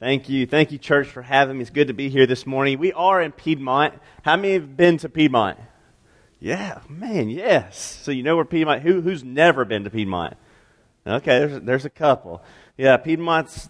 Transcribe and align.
Thank 0.00 0.28
you. 0.28 0.46
Thank 0.46 0.70
you, 0.70 0.78
church, 0.78 1.08
for 1.08 1.22
having 1.22 1.56
me. 1.56 1.62
It's 1.62 1.70
good 1.70 1.88
to 1.88 1.92
be 1.92 2.08
here 2.08 2.24
this 2.24 2.46
morning. 2.46 2.78
We 2.78 2.92
are 2.92 3.20
in 3.20 3.32
Piedmont. 3.32 3.94
How 4.22 4.36
many 4.36 4.52
have 4.52 4.76
been 4.76 4.96
to 4.98 5.08
Piedmont? 5.08 5.58
Yeah, 6.38 6.82
man, 6.88 7.28
yes. 7.28 7.98
So 8.04 8.12
you 8.12 8.22
know 8.22 8.36
where 8.36 8.44
Piedmont, 8.44 8.82
who, 8.82 9.00
who's 9.00 9.24
never 9.24 9.64
been 9.64 9.82
to 9.82 9.90
Piedmont? 9.90 10.36
Okay, 11.04 11.40
there's, 11.40 11.62
there's 11.62 11.84
a 11.84 11.90
couple. 11.90 12.44
Yeah, 12.76 12.96
Piedmont's 12.96 13.68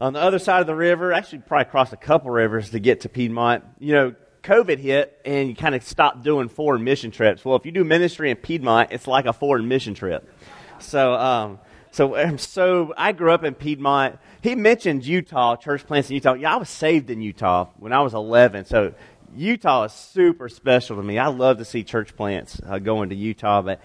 on 0.00 0.14
the 0.14 0.20
other 0.20 0.38
side 0.38 0.62
of 0.62 0.66
the 0.66 0.74
river. 0.74 1.12
Actually, 1.12 1.40
probably 1.40 1.70
crossed 1.70 1.92
a 1.92 1.98
couple 1.98 2.30
rivers 2.30 2.70
to 2.70 2.78
get 2.78 3.02
to 3.02 3.10
Piedmont. 3.10 3.62
You 3.78 3.92
know, 3.92 4.14
COVID 4.42 4.78
hit 4.78 5.20
and 5.26 5.50
you 5.50 5.54
kind 5.54 5.74
of 5.74 5.82
stopped 5.82 6.22
doing 6.22 6.48
foreign 6.48 6.82
mission 6.82 7.10
trips. 7.10 7.44
Well, 7.44 7.56
if 7.56 7.66
you 7.66 7.72
do 7.72 7.84
ministry 7.84 8.30
in 8.30 8.38
Piedmont, 8.38 8.90
it's 8.92 9.06
like 9.06 9.26
a 9.26 9.34
foreign 9.34 9.68
mission 9.68 9.92
trip. 9.92 10.32
So, 10.78 11.12
um, 11.12 11.58
so, 11.90 12.16
um, 12.16 12.38
so 12.38 12.94
I 12.96 13.12
grew 13.12 13.32
up 13.32 13.44
in 13.44 13.54
Piedmont. 13.54 14.18
He 14.42 14.54
mentioned 14.54 15.04
Utah, 15.04 15.56
church 15.56 15.86
plants 15.86 16.10
in 16.10 16.14
Utah. 16.14 16.34
Yeah, 16.34 16.54
I 16.54 16.56
was 16.56 16.68
saved 16.68 17.10
in 17.10 17.20
Utah 17.20 17.68
when 17.78 17.92
I 17.92 18.00
was 18.00 18.14
11. 18.14 18.66
So 18.66 18.94
Utah 19.34 19.84
is 19.84 19.92
super 19.92 20.48
special 20.48 20.96
to 20.96 21.02
me. 21.02 21.18
I 21.18 21.28
love 21.28 21.58
to 21.58 21.64
see 21.64 21.84
church 21.84 22.16
plants 22.16 22.60
uh, 22.66 22.78
going 22.78 23.10
to 23.10 23.14
Utah, 23.14 23.62
but 23.62 23.80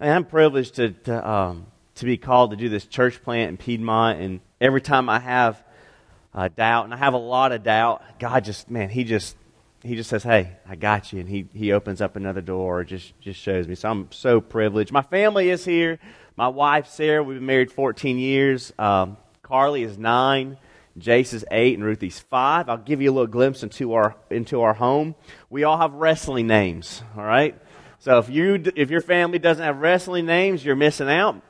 I'm 0.00 0.24
privileged 0.24 0.76
to 0.76 0.90
to, 0.90 1.28
um, 1.28 1.66
to 1.96 2.04
be 2.04 2.16
called 2.16 2.50
to 2.50 2.56
do 2.56 2.68
this 2.68 2.86
church 2.86 3.22
plant 3.22 3.50
in 3.50 3.56
Piedmont. 3.56 4.20
And 4.20 4.40
every 4.60 4.80
time 4.80 5.08
I 5.08 5.18
have 5.18 5.62
uh, 6.34 6.48
doubt, 6.48 6.84
and 6.84 6.94
I 6.94 6.98
have 6.98 7.14
a 7.14 7.18
lot 7.18 7.52
of 7.52 7.62
doubt, 7.62 8.02
God 8.18 8.44
just 8.44 8.70
man, 8.70 8.90
He 8.90 9.04
just 9.04 9.36
he 9.82 9.94
just 9.94 10.10
says, 10.10 10.22
"Hey, 10.22 10.56
I 10.68 10.74
got 10.74 11.12
you," 11.12 11.20
and 11.20 11.28
he 11.28 11.46
he 11.54 11.72
opens 11.72 12.00
up 12.00 12.16
another 12.16 12.40
door, 12.40 12.84
just 12.84 13.18
just 13.20 13.40
shows 13.40 13.68
me. 13.68 13.74
So 13.74 13.88
I'm 13.88 14.10
so 14.10 14.40
privileged. 14.40 14.92
My 14.92 15.02
family 15.02 15.50
is 15.50 15.64
here. 15.64 15.98
My 16.38 16.48
wife, 16.48 16.88
Sarah, 16.88 17.22
we've 17.22 17.38
been 17.38 17.46
married 17.46 17.72
14 17.72 18.18
years. 18.18 18.70
Um, 18.78 19.16
Carly 19.42 19.84
is 19.84 19.96
nine. 19.96 20.58
Jace 20.98 21.32
is 21.32 21.46
eight 21.50 21.78
and 21.78 21.82
Ruthie's 21.82 22.20
five. 22.20 22.68
I'll 22.68 22.76
give 22.76 23.00
you 23.00 23.10
a 23.10 23.14
little 23.14 23.26
glimpse 23.26 23.62
into 23.62 23.94
our 23.94 24.16
into 24.28 24.60
our 24.60 24.74
home. 24.74 25.14
We 25.48 25.64
all 25.64 25.78
have 25.78 25.94
wrestling 25.94 26.46
names, 26.46 27.02
all 27.16 27.24
right? 27.24 27.54
So 28.00 28.18
if 28.18 28.28
you 28.28 28.62
if 28.76 28.90
your 28.90 29.00
family 29.00 29.38
doesn't 29.38 29.64
have 29.64 29.78
wrestling 29.78 30.26
names, 30.26 30.62
you're 30.62 30.76
missing 30.76 31.08
out. 31.08 31.40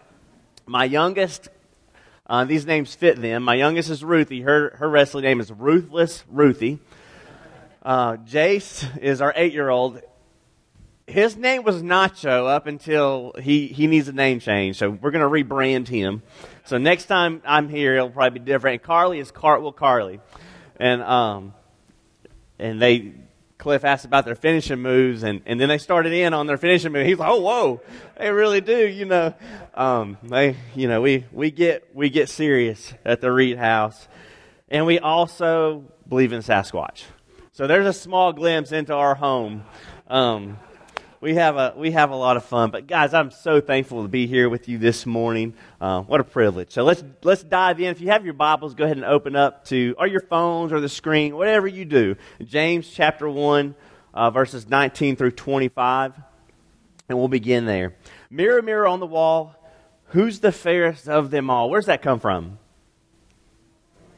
My 0.66 0.84
youngest, 0.84 1.48
uh, 2.28 2.44
these 2.44 2.64
names 2.64 2.94
fit 2.94 3.20
them. 3.20 3.42
My 3.42 3.54
youngest 3.54 3.90
is 3.90 4.04
Ruthie. 4.04 4.42
Her 4.42 4.76
her 4.76 4.88
wrestling 4.88 5.24
name 5.24 5.40
is 5.40 5.50
Ruthless 5.50 6.22
Ruthie. 6.30 6.78
Uh, 7.82 8.18
Jace 8.18 8.98
is 8.98 9.20
our 9.20 9.32
eight 9.36 9.52
year 9.52 9.68
old 9.68 10.00
his 11.06 11.36
name 11.36 11.62
was 11.62 11.82
Nacho 11.82 12.48
up 12.48 12.66
until 12.66 13.32
he, 13.40 13.68
he 13.68 13.86
needs 13.86 14.08
a 14.08 14.12
name 14.12 14.40
change. 14.40 14.76
So 14.76 14.90
we're 14.90 15.12
going 15.12 15.22
to 15.22 15.30
rebrand 15.30 15.88
him. 15.88 16.22
So 16.64 16.78
next 16.78 17.06
time 17.06 17.42
I'm 17.44 17.68
here, 17.68 17.96
it'll 17.96 18.10
probably 18.10 18.40
be 18.40 18.44
different. 18.44 18.74
And 18.74 18.82
Carly 18.82 19.20
is 19.20 19.30
Cartwheel 19.30 19.72
Carly. 19.72 20.20
And, 20.78 21.02
um, 21.02 21.54
and 22.58 22.82
they, 22.82 23.14
Cliff 23.58 23.84
asked 23.84 24.04
about 24.04 24.24
their 24.24 24.34
finishing 24.34 24.80
moves, 24.80 25.22
and, 25.22 25.40
and 25.46 25.60
then 25.60 25.68
they 25.68 25.78
started 25.78 26.12
in 26.12 26.34
on 26.34 26.46
their 26.46 26.58
finishing 26.58 26.92
move. 26.92 27.06
He's 27.06 27.18
like, 27.18 27.30
"Oh, 27.30 27.40
whoa, 27.40 27.80
they 28.18 28.30
really 28.30 28.60
do." 28.60 28.86
You 28.86 29.06
know, 29.06 29.34
um, 29.74 30.18
they, 30.22 30.56
you 30.74 30.88
know, 30.88 31.00
we 31.00 31.24
we 31.32 31.50
get 31.50 31.88
we 31.94 32.10
get 32.10 32.28
serious 32.28 32.92
at 33.04 33.22
the 33.22 33.32
Reed 33.32 33.56
House, 33.56 34.08
and 34.68 34.84
we 34.84 34.98
also 34.98 35.84
believe 36.06 36.32
in 36.32 36.42
Sasquatch. 36.42 37.04
So 37.52 37.66
there's 37.66 37.86
a 37.86 37.94
small 37.94 38.34
glimpse 38.34 38.72
into 38.72 38.92
our 38.92 39.14
home. 39.14 39.64
Um, 40.06 40.58
we 41.26 41.34
have 41.34 41.56
a 41.56 41.74
we 41.76 41.90
have 41.90 42.12
a 42.12 42.14
lot 42.14 42.36
of 42.36 42.44
fun. 42.44 42.70
But 42.70 42.86
guys, 42.86 43.12
I'm 43.12 43.32
so 43.32 43.60
thankful 43.60 44.02
to 44.02 44.08
be 44.08 44.28
here 44.28 44.48
with 44.48 44.68
you 44.68 44.78
this 44.78 45.04
morning. 45.04 45.54
Uh, 45.80 46.02
what 46.02 46.20
a 46.20 46.24
privilege! 46.24 46.70
So 46.70 46.84
let's 46.84 47.02
let's 47.24 47.42
dive 47.42 47.80
in. 47.80 47.86
If 47.86 48.00
you 48.00 48.10
have 48.10 48.24
your 48.24 48.32
Bibles, 48.32 48.74
go 48.74 48.84
ahead 48.84 48.96
and 48.96 49.04
open 49.04 49.34
up 49.34 49.64
to 49.64 49.96
or 49.98 50.06
your 50.06 50.20
phones 50.20 50.72
or 50.72 50.78
the 50.78 50.88
screen, 50.88 51.34
whatever 51.34 51.66
you 51.66 51.84
do. 51.84 52.14
James 52.44 52.88
chapter 52.88 53.28
one, 53.28 53.74
uh, 54.14 54.30
verses 54.30 54.68
19 54.68 55.16
through 55.16 55.32
25, 55.32 56.14
and 57.08 57.18
we'll 57.18 57.26
begin 57.26 57.66
there. 57.66 57.96
Mirror, 58.30 58.62
mirror 58.62 58.86
on 58.86 59.00
the 59.00 59.06
wall, 59.06 59.56
who's 60.10 60.38
the 60.38 60.52
fairest 60.52 61.08
of 61.08 61.32
them 61.32 61.50
all? 61.50 61.68
Where's 61.70 61.86
that 61.86 62.02
come 62.02 62.20
from? 62.20 62.60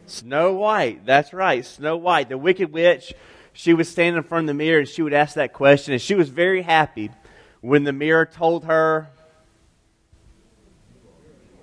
Snow 0.04 0.52
White. 0.52 1.06
That's 1.06 1.32
right, 1.32 1.64
Snow 1.64 1.96
White, 1.96 2.28
the 2.28 2.36
wicked 2.36 2.70
witch 2.70 3.14
she 3.58 3.74
would 3.74 3.88
stand 3.88 4.16
in 4.16 4.22
front 4.22 4.44
of 4.44 4.46
the 4.46 4.54
mirror 4.54 4.78
and 4.78 4.88
she 4.88 5.02
would 5.02 5.12
ask 5.12 5.34
that 5.34 5.52
question. 5.52 5.92
And 5.92 6.00
she 6.00 6.14
was 6.14 6.28
very 6.28 6.62
happy 6.62 7.10
when 7.60 7.82
the 7.82 7.92
mirror 7.92 8.24
told 8.24 8.66
her, 8.66 9.10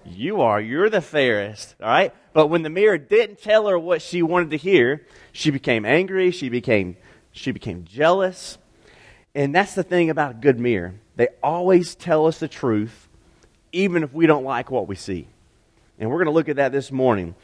You 0.04 0.42
are, 0.42 0.60
you're 0.60 0.90
the 0.90 1.00
fairest. 1.00 1.74
All 1.82 1.88
right? 1.88 2.14
But 2.34 2.48
when 2.48 2.64
the 2.64 2.70
mirror 2.70 2.98
didn't 2.98 3.42
tell 3.42 3.68
her 3.68 3.80
what 3.80 4.02
she 4.02 4.22
wanted 4.22 4.50
to 4.50 4.58
hear, 4.58 5.08
she 5.32 5.52
became 5.52 5.86
angry, 5.86 6.32
she 6.32 6.50
became, 6.50 6.98
she 7.32 7.54
became 7.54 7.86
jealous. 7.86 8.58
And 9.34 9.56
that's 9.56 9.74
the 9.74 9.82
thing 9.82 10.10
about 10.10 10.32
a 10.32 10.34
good 10.34 10.60
mirror. 10.60 10.96
They 11.16 11.30
always 11.42 11.96
tell 11.96 12.28
us 12.28 12.40
the 12.40 12.50
truth, 12.50 13.08
even 13.72 14.04
if 14.04 14.12
we 14.12 14.28
don't 14.28 14.44
like 14.44 14.70
what 14.70 14.90
we 14.90 14.98
see. 14.98 15.30
And 15.98 16.10
we're 16.10 16.18
going 16.18 16.26
to 16.26 16.32
look 16.32 16.50
at 16.50 16.58
that 16.58 16.74
this 16.74 16.92
morning. 16.92 17.36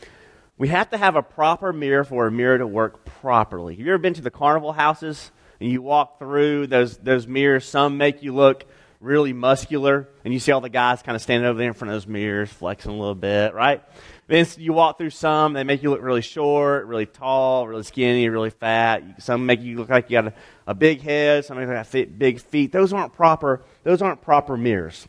We 0.62 0.68
have 0.68 0.92
to 0.92 0.98
have 1.00 1.16
a 1.16 1.24
proper 1.24 1.74
mirror 1.74 2.04
for 2.04 2.28
a 2.28 2.32
mirror 2.32 2.60
to 2.60 2.68
work 2.68 3.04
properly. 3.04 3.76
Have 3.78 3.84
you 3.84 3.94
ever 3.94 3.98
been 3.98 4.14
to 4.14 4.22
the 4.22 4.30
carnival 4.30 4.74
houses 4.74 5.32
and 5.60 5.72
you 5.72 5.82
walk 5.82 6.20
through 6.20 6.68
those, 6.68 6.98
those 6.98 7.26
mirrors? 7.26 7.66
Some 7.66 7.98
make 7.98 8.22
you 8.22 8.36
look 8.36 8.66
really 9.00 9.34
muscular, 9.34 10.08
and 10.24 10.32
you 10.32 10.40
see 10.40 10.52
all 10.52 10.62
the 10.62 10.70
guys 10.70 11.02
kind 11.02 11.16
of 11.16 11.24
standing 11.24 11.50
over 11.50 11.58
there 11.58 11.70
in 11.70 11.74
front 11.74 11.90
of 11.90 11.96
those 11.96 12.06
mirrors, 12.06 12.52
flexing 12.52 12.92
a 12.92 12.96
little 12.96 13.16
bit, 13.16 13.56
right? 13.56 13.82
Then 14.28 14.46
you 14.58 14.72
walk 14.74 15.00
through 15.00 15.10
some, 15.10 15.54
they 15.54 15.64
make 15.64 15.82
you 15.82 15.90
look 15.90 16.04
really 16.04 16.22
short, 16.22 16.86
really 16.86 17.08
tall, 17.08 17.68
really 17.68 17.82
skinny, 17.82 18.30
really 18.30 18.52
fat. 18.52 19.02
Some 19.18 19.48
make 19.48 19.62
you 19.62 19.80
look 19.80 19.90
like 19.90 20.12
you 20.12 20.22
got 20.22 20.28
a, 20.28 20.34
a 20.68 20.76
big 20.76 21.02
head, 21.02 21.44
some 21.44 21.58
make 21.58 21.70
you 21.70 21.74
got 21.74 22.20
big 22.20 22.40
feet. 22.40 22.72
Those 22.72 22.94
aren't 22.94 23.14
proper. 23.14 23.64
Those 23.82 24.04
aren't 24.04 24.22
proper 24.22 24.56
mirrors. 24.56 25.08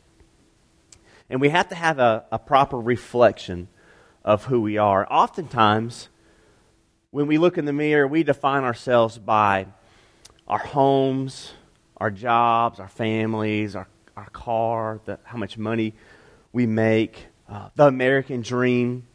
And 1.28 1.42
we 1.42 1.50
have 1.50 1.69
to 1.69 1.74
have 1.74 1.98
a, 1.98 2.24
a 2.32 2.38
proper 2.38 2.80
reflection 2.80 3.69
of 4.25 4.44
who 4.44 4.60
we 4.60 4.78
are. 4.78 5.06
Oftentimes, 5.10 6.09
when 7.10 7.27
we 7.27 7.38
look 7.38 7.59
in 7.59 7.65
the 7.65 7.72
mirror, 7.72 8.06
we 8.06 8.22
define 8.22 8.65
ourselves 8.65 9.19
by 9.19 9.66
our 10.47 10.59
homes, 10.59 11.53
our 11.97 12.10
jobs, 12.10 12.81
our 12.81 12.88
families, 12.88 13.77
our, 13.77 13.88
our 14.16 14.31
car, 14.31 15.00
the, 15.05 15.19
how 15.25 15.38
much 15.38 15.59
money 15.59 15.94
we 16.53 16.66
make, 16.66 17.27
uh, 17.49 17.69
the 17.75 17.87
American 17.87 18.43
dream. 18.43 19.06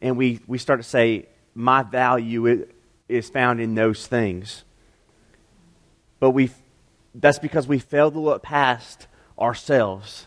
And 0.00 0.16
we, 0.16 0.40
we 0.46 0.58
start 0.58 0.80
to 0.80 0.84
say, 0.84 1.26
my 1.54 1.82
value 1.82 2.66
is 3.08 3.30
found 3.30 3.60
in 3.60 3.74
those 3.74 4.06
things. 4.06 4.64
But 6.18 6.30
we 6.30 6.50
that's 7.20 7.38
because 7.38 7.66
we 7.66 7.78
fail 7.78 8.10
to 8.10 8.18
look 8.18 8.42
past 8.42 9.06
ourselves 9.38 10.26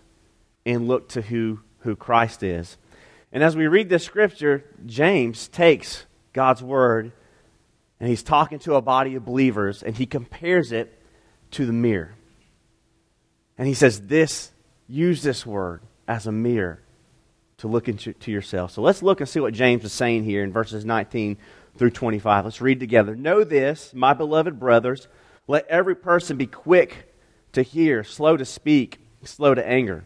and 0.66 0.88
look 0.88 1.09
to 1.09 1.22
who, 1.22 1.59
who 1.79 1.96
Christ 1.96 2.44
is. 2.44 2.78
And 3.31 3.44
as 3.44 3.56
we 3.56 3.67
read 3.67 3.90
this 3.90 4.03
scripture, 4.03 4.66
James 4.85 5.47
takes 5.47 6.06
God's 6.34 6.63
word 6.63 7.12
and 8.00 8.09
he's 8.09 8.23
talking 8.23 8.59
to 8.59 8.75
a 8.75 8.81
body 8.81 9.16
of 9.16 9.25
believers 9.25 9.84
and 9.84 9.95
he 9.95 10.06
compares 10.06 10.72
it 10.72 10.97
to 11.51 11.66
the 11.66 11.73
mirror. 11.73 12.16
And 13.57 13.67
he 13.67 13.73
says, 13.73 14.07
This, 14.07 14.51
use 14.88 15.22
this 15.22 15.45
word 15.45 15.81
as 16.07 16.25
a 16.25 16.31
mirror 16.31 16.81
to 17.57 17.67
look 17.67 17.88
into 17.88 18.13
to 18.13 18.31
yourself. 18.31 18.72
So 18.72 18.81
let's 18.81 19.03
look 19.03 19.19
and 19.19 19.29
see 19.29 19.40
what 19.40 19.53
James 19.53 19.84
is 19.84 19.94
saying 19.94 20.23
here 20.23 20.44
in 20.44 20.53
verses 20.53 20.85
19 20.85 21.38
through 21.78 21.91
25. 21.91 22.46
Let's 22.46 22.61
read 22.61 22.79
together. 22.79 23.16
Know 23.16 23.44
this, 23.44 23.94
my 23.94 24.13
beloved 24.13 24.59
brothers, 24.59 25.07
let 25.46 25.67
every 25.67 25.96
person 25.96 26.38
be 26.38 26.47
quick 26.47 27.13
to 27.51 27.61
hear, 27.61 28.03
slow 28.03 28.38
to 28.38 28.46
speak, 28.46 29.00
slow 29.23 29.53
to 29.53 29.67
anger 29.67 30.06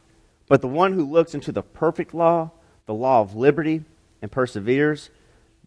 But 0.51 0.59
the 0.59 0.67
one 0.67 0.91
who 0.91 1.05
looks 1.05 1.33
into 1.33 1.53
the 1.53 1.61
perfect 1.61 2.13
law, 2.13 2.51
the 2.85 2.93
law 2.93 3.21
of 3.21 3.37
liberty, 3.37 3.85
and 4.21 4.29
perseveres, 4.29 5.09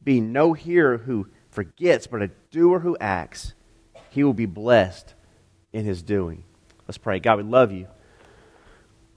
being 0.03 0.31
no 0.31 0.53
hearer 0.53 0.99
who 0.99 1.29
forgets, 1.49 2.07
but 2.07 2.21
a 2.21 2.31
doer 2.51 2.81
who 2.81 2.95
acts, 3.01 3.55
he 4.11 4.23
will 4.23 4.35
be 4.35 4.45
blessed 4.45 5.15
in 5.73 5.87
his 5.87 6.03
doing. 6.03 6.45
Let's 6.87 6.99
pray. 6.99 7.19
God, 7.19 7.39
we 7.39 7.45
love 7.45 7.73
you. 7.73 7.87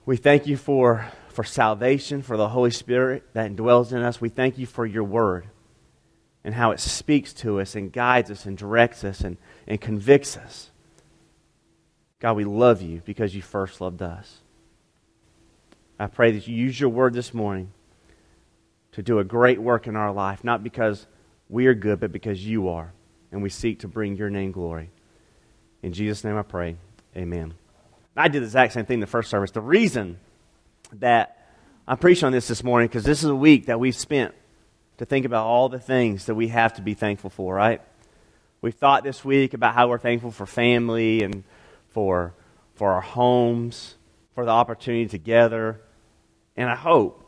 We 0.06 0.16
thank 0.16 0.46
you 0.46 0.56
for, 0.56 1.06
for 1.28 1.44
salvation, 1.44 2.22
for 2.22 2.38
the 2.38 2.48
Holy 2.48 2.70
Spirit 2.70 3.24
that 3.34 3.54
dwells 3.54 3.92
in 3.92 4.00
us. 4.00 4.22
We 4.22 4.30
thank 4.30 4.56
you 4.56 4.64
for 4.64 4.86
your 4.86 5.04
word. 5.04 5.48
and 6.44 6.54
how 6.54 6.70
it 6.70 6.80
speaks 6.80 7.34
to 7.34 7.60
us 7.60 7.74
and 7.74 7.92
guides 7.92 8.30
us 8.30 8.46
and 8.46 8.56
directs 8.56 9.04
us 9.04 9.20
and, 9.20 9.36
and 9.66 9.78
convicts 9.80 10.34
us. 10.34 10.70
God, 12.20 12.36
we 12.36 12.44
love 12.44 12.80
you 12.80 13.02
because 13.04 13.34
you 13.34 13.42
first 13.42 13.82
loved 13.82 14.00
us. 14.00 14.38
I 15.98 16.06
pray 16.06 16.32
that 16.32 16.46
you 16.46 16.54
use 16.54 16.78
your 16.78 16.90
word 16.90 17.12
this 17.12 17.34
morning 17.34 17.72
to 18.92 19.02
do 19.02 19.18
a 19.18 19.24
great 19.24 19.60
work 19.60 19.86
in 19.86 19.96
our 19.96 20.12
life, 20.12 20.44
not 20.44 20.62
because 20.62 21.06
we 21.48 21.66
are 21.66 21.74
good, 21.74 22.00
but 22.00 22.12
because 22.12 22.44
you 22.44 22.68
are. 22.68 22.92
And 23.32 23.42
we 23.42 23.50
seek 23.50 23.80
to 23.80 23.88
bring 23.88 24.16
your 24.16 24.30
name 24.30 24.52
glory. 24.52 24.90
In 25.82 25.92
Jesus' 25.92 26.24
name 26.24 26.36
I 26.36 26.42
pray. 26.42 26.76
Amen. 27.16 27.54
I 28.16 28.28
did 28.28 28.42
the 28.42 28.46
exact 28.46 28.72
same 28.72 28.86
thing 28.86 28.94
in 28.94 29.00
the 29.00 29.06
first 29.06 29.30
service. 29.30 29.50
The 29.50 29.60
reason 29.60 30.18
that 30.94 31.48
I'm 31.86 31.98
preaching 31.98 32.26
on 32.26 32.32
this 32.32 32.48
this 32.48 32.64
morning, 32.64 32.88
because 32.88 33.04
this 33.04 33.22
is 33.22 33.30
a 33.30 33.36
week 33.36 33.66
that 33.66 33.78
we've 33.78 33.94
spent 33.94 34.34
to 34.98 35.04
think 35.04 35.24
about 35.24 35.46
all 35.46 35.68
the 35.68 35.78
things 35.78 36.26
that 36.26 36.34
we 36.34 36.48
have 36.48 36.74
to 36.74 36.82
be 36.82 36.94
thankful 36.94 37.30
for, 37.30 37.54
right? 37.54 37.80
We've 38.60 38.74
thought 38.74 39.04
this 39.04 39.24
week 39.24 39.54
about 39.54 39.74
how 39.74 39.88
we're 39.88 39.98
thankful 39.98 40.32
for 40.32 40.46
family 40.46 41.22
and 41.22 41.44
for, 41.90 42.34
for 42.74 42.92
our 42.92 43.00
homes, 43.00 43.94
for 44.34 44.44
the 44.44 44.50
opportunity 44.50 45.06
together. 45.06 45.80
And 46.58 46.68
I 46.68 46.74
hope 46.74 47.24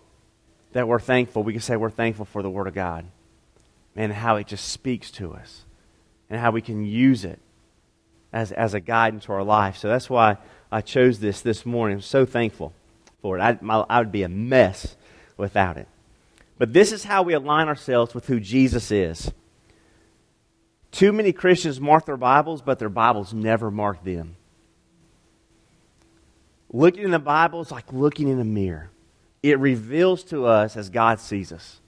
that 0.72 0.88
we're 0.88 0.98
thankful. 0.98 1.44
We 1.44 1.52
can 1.52 1.62
say 1.62 1.76
we're 1.76 1.88
thankful 1.88 2.24
for 2.24 2.42
the 2.42 2.50
Word 2.50 2.66
of 2.66 2.74
God 2.74 3.06
and 3.94 4.12
how 4.12 4.36
it 4.36 4.48
just 4.48 4.68
speaks 4.70 5.12
to 5.12 5.32
us 5.32 5.64
and 6.28 6.40
how 6.40 6.50
we 6.50 6.60
can 6.60 6.84
use 6.84 7.24
it 7.24 7.38
as, 8.32 8.50
as 8.50 8.74
a 8.74 8.80
guide 8.80 9.14
into 9.14 9.32
our 9.32 9.44
life. 9.44 9.76
So 9.76 9.88
that's 9.88 10.10
why 10.10 10.36
I 10.70 10.80
chose 10.80 11.20
this 11.20 11.42
this 11.42 11.64
morning. 11.64 11.98
I'm 11.98 12.02
so 12.02 12.26
thankful 12.26 12.72
for 13.22 13.38
it. 13.38 13.40
I, 13.40 13.56
my, 13.60 13.84
I 13.88 14.00
would 14.00 14.10
be 14.10 14.24
a 14.24 14.28
mess 14.28 14.96
without 15.36 15.76
it. 15.76 15.86
But 16.58 16.72
this 16.72 16.90
is 16.90 17.04
how 17.04 17.22
we 17.22 17.32
align 17.32 17.68
ourselves 17.68 18.14
with 18.14 18.26
who 18.26 18.40
Jesus 18.40 18.90
is. 18.90 19.30
Too 20.90 21.12
many 21.12 21.32
Christians 21.32 21.80
mark 21.80 22.04
their 22.04 22.16
Bibles, 22.16 22.62
but 22.62 22.80
their 22.80 22.88
Bibles 22.88 23.32
never 23.32 23.70
mark 23.70 24.02
them. 24.02 24.34
Looking 26.72 27.04
in 27.04 27.10
the 27.12 27.20
Bible 27.20 27.60
is 27.60 27.70
like 27.70 27.92
looking 27.92 28.26
in 28.26 28.40
a 28.40 28.44
mirror. 28.44 28.90
It 29.42 29.58
reveals 29.58 30.24
to 30.24 30.46
us 30.46 30.76
as 30.76 30.90
God 30.90 31.20
sees 31.20 31.52
us. 31.52 31.80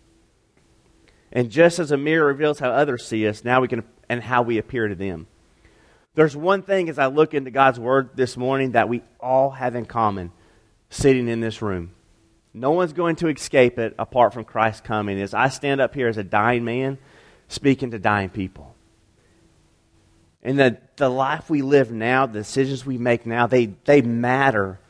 And 1.32 1.50
just 1.50 1.78
as 1.78 1.90
a 1.90 1.96
mirror 1.96 2.26
reveals 2.26 2.58
how 2.58 2.70
others 2.70 3.06
see 3.06 3.26
us, 3.26 3.44
now 3.44 3.60
we 3.60 3.68
can 3.68 3.84
and 4.08 4.22
how 4.22 4.42
we 4.42 4.58
appear 4.58 4.88
to 4.88 4.94
them. 4.94 5.26
There's 6.14 6.36
one 6.36 6.62
thing 6.62 6.90
as 6.90 6.98
I 6.98 7.06
look 7.06 7.32
into 7.32 7.50
God's 7.50 7.80
word 7.80 8.10
this 8.14 8.36
morning 8.36 8.72
that 8.72 8.88
we 8.88 9.02
all 9.18 9.50
have 9.50 9.74
in 9.74 9.86
common 9.86 10.30
sitting 10.90 11.28
in 11.28 11.40
this 11.40 11.62
room. 11.62 11.92
No 12.52 12.72
one's 12.72 12.92
going 12.92 13.16
to 13.16 13.28
escape 13.28 13.78
it 13.78 13.94
apart 13.98 14.34
from 14.34 14.44
Christ 14.44 14.84
coming. 14.84 15.18
As 15.20 15.32
I 15.32 15.48
stand 15.48 15.80
up 15.80 15.94
here 15.94 16.08
as 16.08 16.18
a 16.18 16.24
dying 16.24 16.64
man 16.64 16.98
speaking 17.48 17.92
to 17.92 17.98
dying 17.98 18.28
people. 18.28 18.74
And 20.42 20.58
the, 20.58 20.78
the 20.96 21.08
life 21.08 21.48
we 21.48 21.62
live 21.62 21.90
now, 21.90 22.26
the 22.26 22.40
decisions 22.40 22.84
we 22.84 22.98
make 22.98 23.24
now, 23.24 23.46
they, 23.46 23.66
they 23.84 24.02
matter 24.02 24.80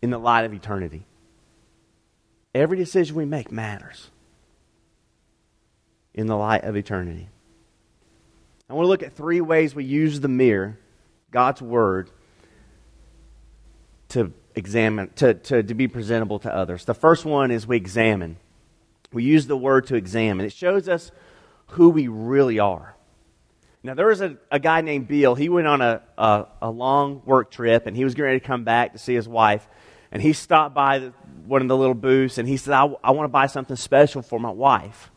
in 0.00 0.10
the 0.10 0.18
light 0.18 0.44
of 0.44 0.54
eternity. 0.54 1.04
Every 2.56 2.78
decision 2.78 3.16
we 3.16 3.26
make 3.26 3.52
matters 3.52 4.10
in 6.14 6.26
the 6.26 6.36
light 6.36 6.64
of 6.64 6.74
eternity. 6.74 7.28
I 8.70 8.72
want 8.72 8.86
to 8.86 8.88
look 8.88 9.02
at 9.02 9.12
three 9.12 9.42
ways 9.42 9.74
we 9.74 9.84
use 9.84 10.20
the 10.20 10.28
mirror, 10.28 10.78
God's 11.30 11.60
Word, 11.60 12.08
to 14.08 14.32
examine, 14.54 15.10
to, 15.16 15.34
to, 15.34 15.62
to 15.64 15.74
be 15.74 15.86
presentable 15.86 16.38
to 16.38 16.54
others. 16.54 16.86
The 16.86 16.94
first 16.94 17.26
one 17.26 17.50
is 17.50 17.66
we 17.66 17.76
examine. 17.76 18.38
We 19.12 19.22
use 19.22 19.46
the 19.46 19.56
word 19.56 19.88
to 19.88 19.94
examine. 19.94 20.46
It 20.46 20.52
shows 20.54 20.88
us 20.88 21.12
who 21.66 21.90
we 21.90 22.08
really 22.08 22.58
are. 22.58 22.96
Now, 23.82 23.92
there 23.92 24.06
was 24.06 24.22
a, 24.22 24.38
a 24.50 24.58
guy 24.58 24.80
named 24.80 25.08
Bill. 25.08 25.34
He 25.34 25.50
went 25.50 25.66
on 25.66 25.82
a, 25.82 26.00
a, 26.16 26.46
a, 26.62 26.70
long 26.70 27.20
work 27.26 27.50
trip, 27.50 27.86
and 27.86 27.94
he 27.94 28.02
was 28.02 28.14
getting 28.14 28.24
ready 28.24 28.40
to 28.40 28.46
come 28.46 28.64
back 28.64 28.94
to 28.94 28.98
see 28.98 29.14
his 29.14 29.28
wife. 29.28 29.68
And 30.16 30.22
he 30.22 30.32
stopped 30.32 30.74
by 30.74 31.12
one 31.44 31.60
of 31.60 31.68
the 31.68 31.76
little 31.76 31.92
booths, 31.92 32.38
and 32.38 32.48
he 32.48 32.56
said, 32.56 32.72
I, 32.72 32.86
I 33.04 33.10
want 33.10 33.24
to 33.24 33.28
buy 33.28 33.48
something 33.48 33.76
special 33.76 34.22
for 34.22 34.40
my 34.40 34.48
wife. 34.48 35.10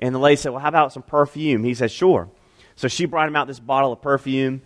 And 0.00 0.12
the 0.12 0.18
lady 0.18 0.34
said, 0.34 0.50
Well, 0.50 0.58
how 0.58 0.66
about 0.66 0.92
some 0.92 1.04
perfume? 1.04 1.62
He 1.62 1.74
said, 1.74 1.92
Sure. 1.92 2.28
So 2.74 2.88
she 2.88 3.04
brought 3.04 3.28
him 3.28 3.36
out 3.36 3.46
this 3.46 3.60
bottle 3.60 3.92
of 3.92 4.02
perfume. 4.02 4.62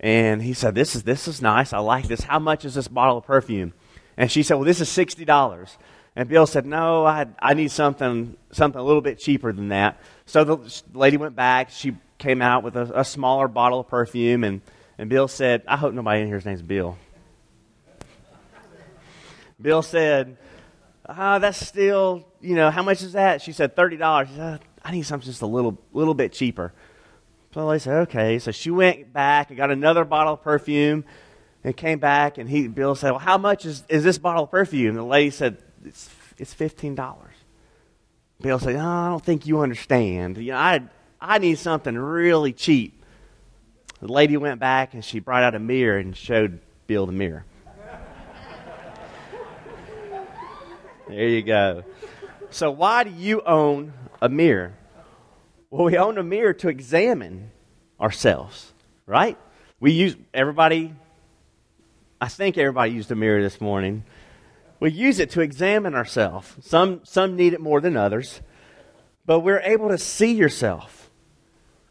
And 0.00 0.40
he 0.40 0.54
said, 0.54 0.74
This 0.74 0.96
is, 0.96 1.02
this 1.02 1.28
is 1.28 1.42
nice. 1.42 1.74
I 1.74 1.78
like 1.80 2.08
this. 2.08 2.22
How 2.22 2.38
much 2.38 2.64
is 2.64 2.72
this 2.74 2.88
bottle 2.88 3.18
of 3.18 3.26
perfume? 3.26 3.74
And 4.16 4.32
she 4.32 4.42
said, 4.42 4.54
Well, 4.54 4.64
this 4.64 4.80
is 4.80 4.88
$60. 4.88 5.76
And 6.16 6.26
Bill 6.26 6.46
said, 6.46 6.64
No, 6.64 7.04
I, 7.04 7.26
I 7.38 7.52
need 7.52 7.70
something, 7.70 8.34
something 8.52 8.80
a 8.80 8.82
little 8.82 9.02
bit 9.02 9.18
cheaper 9.18 9.52
than 9.52 9.68
that. 9.68 10.00
So 10.24 10.42
the 10.42 10.82
lady 10.94 11.18
went 11.18 11.36
back. 11.36 11.68
She 11.68 11.98
came 12.16 12.40
out 12.40 12.62
with 12.62 12.76
a, 12.76 13.00
a 13.00 13.04
smaller 13.04 13.46
bottle 13.46 13.80
of 13.80 13.88
perfume. 13.88 14.42
And, 14.42 14.62
and 14.96 15.10
Bill 15.10 15.28
said, 15.28 15.64
I 15.68 15.76
hope 15.76 15.92
nobody 15.92 16.22
in 16.22 16.28
here's 16.28 16.46
name's 16.46 16.62
Bill. 16.62 16.96
Bill 19.60 19.82
said, 19.82 20.36
Ah, 21.08 21.36
oh, 21.36 21.38
that's 21.38 21.66
still, 21.66 22.26
you 22.40 22.54
know, 22.54 22.70
how 22.70 22.82
much 22.82 23.02
is 23.02 23.12
that? 23.12 23.40
She 23.40 23.52
said, 23.52 23.74
$30. 23.74 24.26
He 24.26 24.36
said, 24.36 24.60
I 24.84 24.90
need 24.92 25.02
something 25.02 25.26
just 25.26 25.40
a 25.40 25.46
little, 25.46 25.78
little 25.94 26.12
bit 26.12 26.32
cheaper. 26.32 26.74
So 27.54 27.70
I 27.70 27.78
said, 27.78 27.94
okay. 28.02 28.38
So 28.38 28.50
she 28.50 28.70
went 28.70 29.12
back 29.12 29.48
and 29.48 29.56
got 29.56 29.70
another 29.70 30.04
bottle 30.04 30.34
of 30.34 30.42
perfume 30.42 31.04
and 31.64 31.74
came 31.74 31.98
back. 31.98 32.36
And 32.36 32.48
he, 32.48 32.68
Bill 32.68 32.94
said, 32.94 33.12
well, 33.12 33.20
how 33.20 33.38
much 33.38 33.64
is, 33.64 33.84
is 33.88 34.04
this 34.04 34.18
bottle 34.18 34.44
of 34.44 34.50
perfume? 34.50 34.90
And 34.90 34.98
the 34.98 35.02
lady 35.02 35.30
said, 35.30 35.56
it's, 35.82 36.10
it's 36.36 36.54
$15. 36.54 37.16
Bill 38.42 38.58
said, 38.58 38.76
oh, 38.76 38.80
I 38.80 39.08
don't 39.08 39.24
think 39.24 39.46
you 39.46 39.60
understand. 39.60 40.36
You 40.36 40.52
know, 40.52 40.58
I, 40.58 40.82
I 41.20 41.38
need 41.38 41.58
something 41.58 41.96
really 41.96 42.52
cheap. 42.52 43.02
The 44.00 44.12
lady 44.12 44.36
went 44.36 44.60
back 44.60 44.92
and 44.92 45.02
she 45.02 45.20
brought 45.20 45.42
out 45.42 45.54
a 45.54 45.58
mirror 45.58 45.98
and 45.98 46.14
showed 46.14 46.60
Bill 46.86 47.06
the 47.06 47.12
mirror. 47.12 47.46
There 51.08 51.28
you 51.28 51.42
go. 51.42 51.84
So, 52.50 52.70
why 52.70 53.04
do 53.04 53.10
you 53.10 53.42
own 53.42 53.92
a 54.20 54.28
mirror? 54.28 54.74
Well, 55.70 55.84
we 55.84 55.98
own 55.98 56.18
a 56.18 56.22
mirror 56.22 56.54
to 56.54 56.68
examine 56.68 57.50
ourselves, 58.00 58.72
right? 59.06 59.36
We 59.80 59.92
use, 59.92 60.16
everybody, 60.32 60.94
I 62.20 62.28
think 62.28 62.56
everybody 62.56 62.92
used 62.92 63.10
a 63.10 63.14
mirror 63.14 63.42
this 63.42 63.60
morning. 63.60 64.04
We 64.80 64.90
use 64.90 65.18
it 65.18 65.30
to 65.30 65.40
examine 65.40 65.94
ourselves. 65.94 66.54
Some, 66.60 67.00
some 67.04 67.36
need 67.36 67.52
it 67.52 67.60
more 67.60 67.80
than 67.80 67.96
others, 67.96 68.40
but 69.26 69.40
we're 69.40 69.60
able 69.60 69.88
to 69.88 69.98
see 69.98 70.32
yourself, 70.32 71.10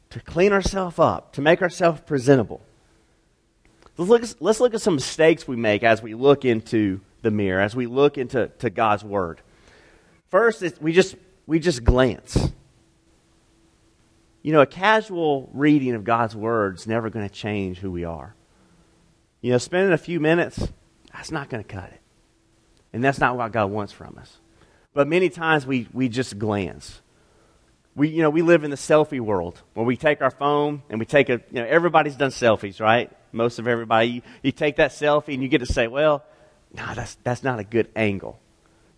to 0.10 0.20
clean 0.20 0.54
ourselves 0.54 0.98
up, 0.98 1.34
to 1.34 1.42
make 1.42 1.62
ourselves 1.62 2.02
presentable. 2.02 2.62
Let's 3.98 4.10
look, 4.10 4.24
let's 4.40 4.60
look 4.60 4.74
at 4.74 4.82
some 4.82 4.96
mistakes 4.96 5.48
we 5.48 5.56
make 5.56 5.84
as 5.84 6.02
we 6.02 6.14
look 6.14 6.46
into 6.46 7.02
the 7.22 7.32
mirror, 7.32 7.62
as 7.62 7.76
we 7.76 7.86
look 7.86 8.18
into 8.18 8.48
to 8.60 8.70
God's 8.70 9.04
Word. 9.04 9.42
First, 10.30 10.64
we 10.82 10.94
just, 10.94 11.16
we 11.46 11.60
just 11.60 11.84
glance. 11.84 12.52
You 14.44 14.54
know, 14.54 14.62
a 14.62 14.68
casual 14.68 15.50
reading 15.54 15.94
of 15.94 16.04
God's 16.04 16.36
Word 16.36 16.78
is 16.78 16.88
never 16.88 17.10
going 17.10 17.28
to 17.28 17.34
change 17.34 17.80
who 17.80 17.92
we 17.92 18.06
are. 18.06 18.36
You 19.42 19.52
know, 19.52 19.58
spending 19.58 19.94
a 19.94 19.98
few 19.98 20.20
minutes, 20.20 20.68
that's 21.14 21.32
not 21.32 21.50
going 21.50 21.64
to 21.64 21.68
cut 21.68 21.90
it. 21.92 22.02
And 22.94 23.04
that's 23.04 23.20
not 23.20 23.36
what 23.36 23.52
God 23.52 23.72
wants 23.72 23.94
from 23.94 24.18
us. 24.18 24.38
But 24.94 25.08
many 25.08 25.30
times 25.30 25.68
we, 25.68 25.88
we 25.94 26.10
just 26.10 26.40
glance. 26.40 27.02
We, 27.96 28.10
you 28.10 28.22
know, 28.22 28.30
we 28.30 28.42
live 28.42 28.64
in 28.64 28.72
the 28.72 28.78
selfie 28.78 29.20
world 29.20 29.62
where 29.74 29.86
we 29.86 29.98
take 29.98 30.22
our 30.22 30.32
phone 30.32 30.82
and 30.90 31.00
we 31.00 31.06
take 31.06 31.30
a, 31.30 31.42
you 31.52 31.62
know, 31.62 31.66
everybody's 31.66 32.16
done 32.16 32.32
selfies, 32.32 32.80
right? 32.80 33.12
Most 33.32 33.60
of 33.60 33.68
everybody. 33.68 34.08
You, 34.08 34.22
you 34.44 34.52
take 34.52 34.78
that 34.78 34.92
selfie 34.92 35.34
and 35.34 35.44
you 35.44 35.50
get 35.50 35.60
to 35.60 35.66
say, 35.66 35.88
well, 35.88 36.24
no, 36.74 36.94
that's, 36.94 37.16
that's 37.24 37.44
not 37.44 37.60
a 37.60 37.64
good 37.64 37.90
angle. 37.96 38.40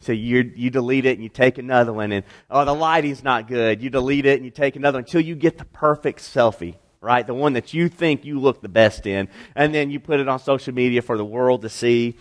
So 0.02 0.14
you 0.14 0.52
you 0.56 0.70
delete 0.70 1.06
it 1.06 1.16
and 1.16 1.24
you 1.24 1.30
take 1.30 1.58
another 1.58 1.92
one, 1.92 2.12
and 2.12 2.24
oh, 2.50 2.64
the 2.64 2.74
lighting's 2.74 3.24
not 3.24 3.48
good. 3.48 3.82
You 3.82 3.90
delete 3.90 4.26
it 4.26 4.38
and 4.38 4.46
you 4.46 4.52
take 4.52 4.76
another 4.76 4.98
one 4.98 5.04
until 5.04 5.22
you 5.22 5.36
get 5.36 5.58
the 5.58 5.66
perfect 5.66 6.20
selfie, 6.20 6.76
right? 7.02 7.28
The 7.28 7.34
one 7.34 7.54
that 7.54 7.74
you 7.74 7.90
think 7.90 8.24
you 8.24 8.40
look 8.40 8.62
the 8.62 8.70
best 8.70 9.06
in, 9.06 9.28
and 9.56 9.76
then 9.76 9.92
you 9.92 10.00
put 10.00 10.22
it 10.22 10.30
on 10.30 10.40
social 10.40 10.74
media 10.74 11.02
for 11.02 11.18
the 11.18 11.26
world 11.26 11.64
to 11.64 11.70
see. 11.70 12.16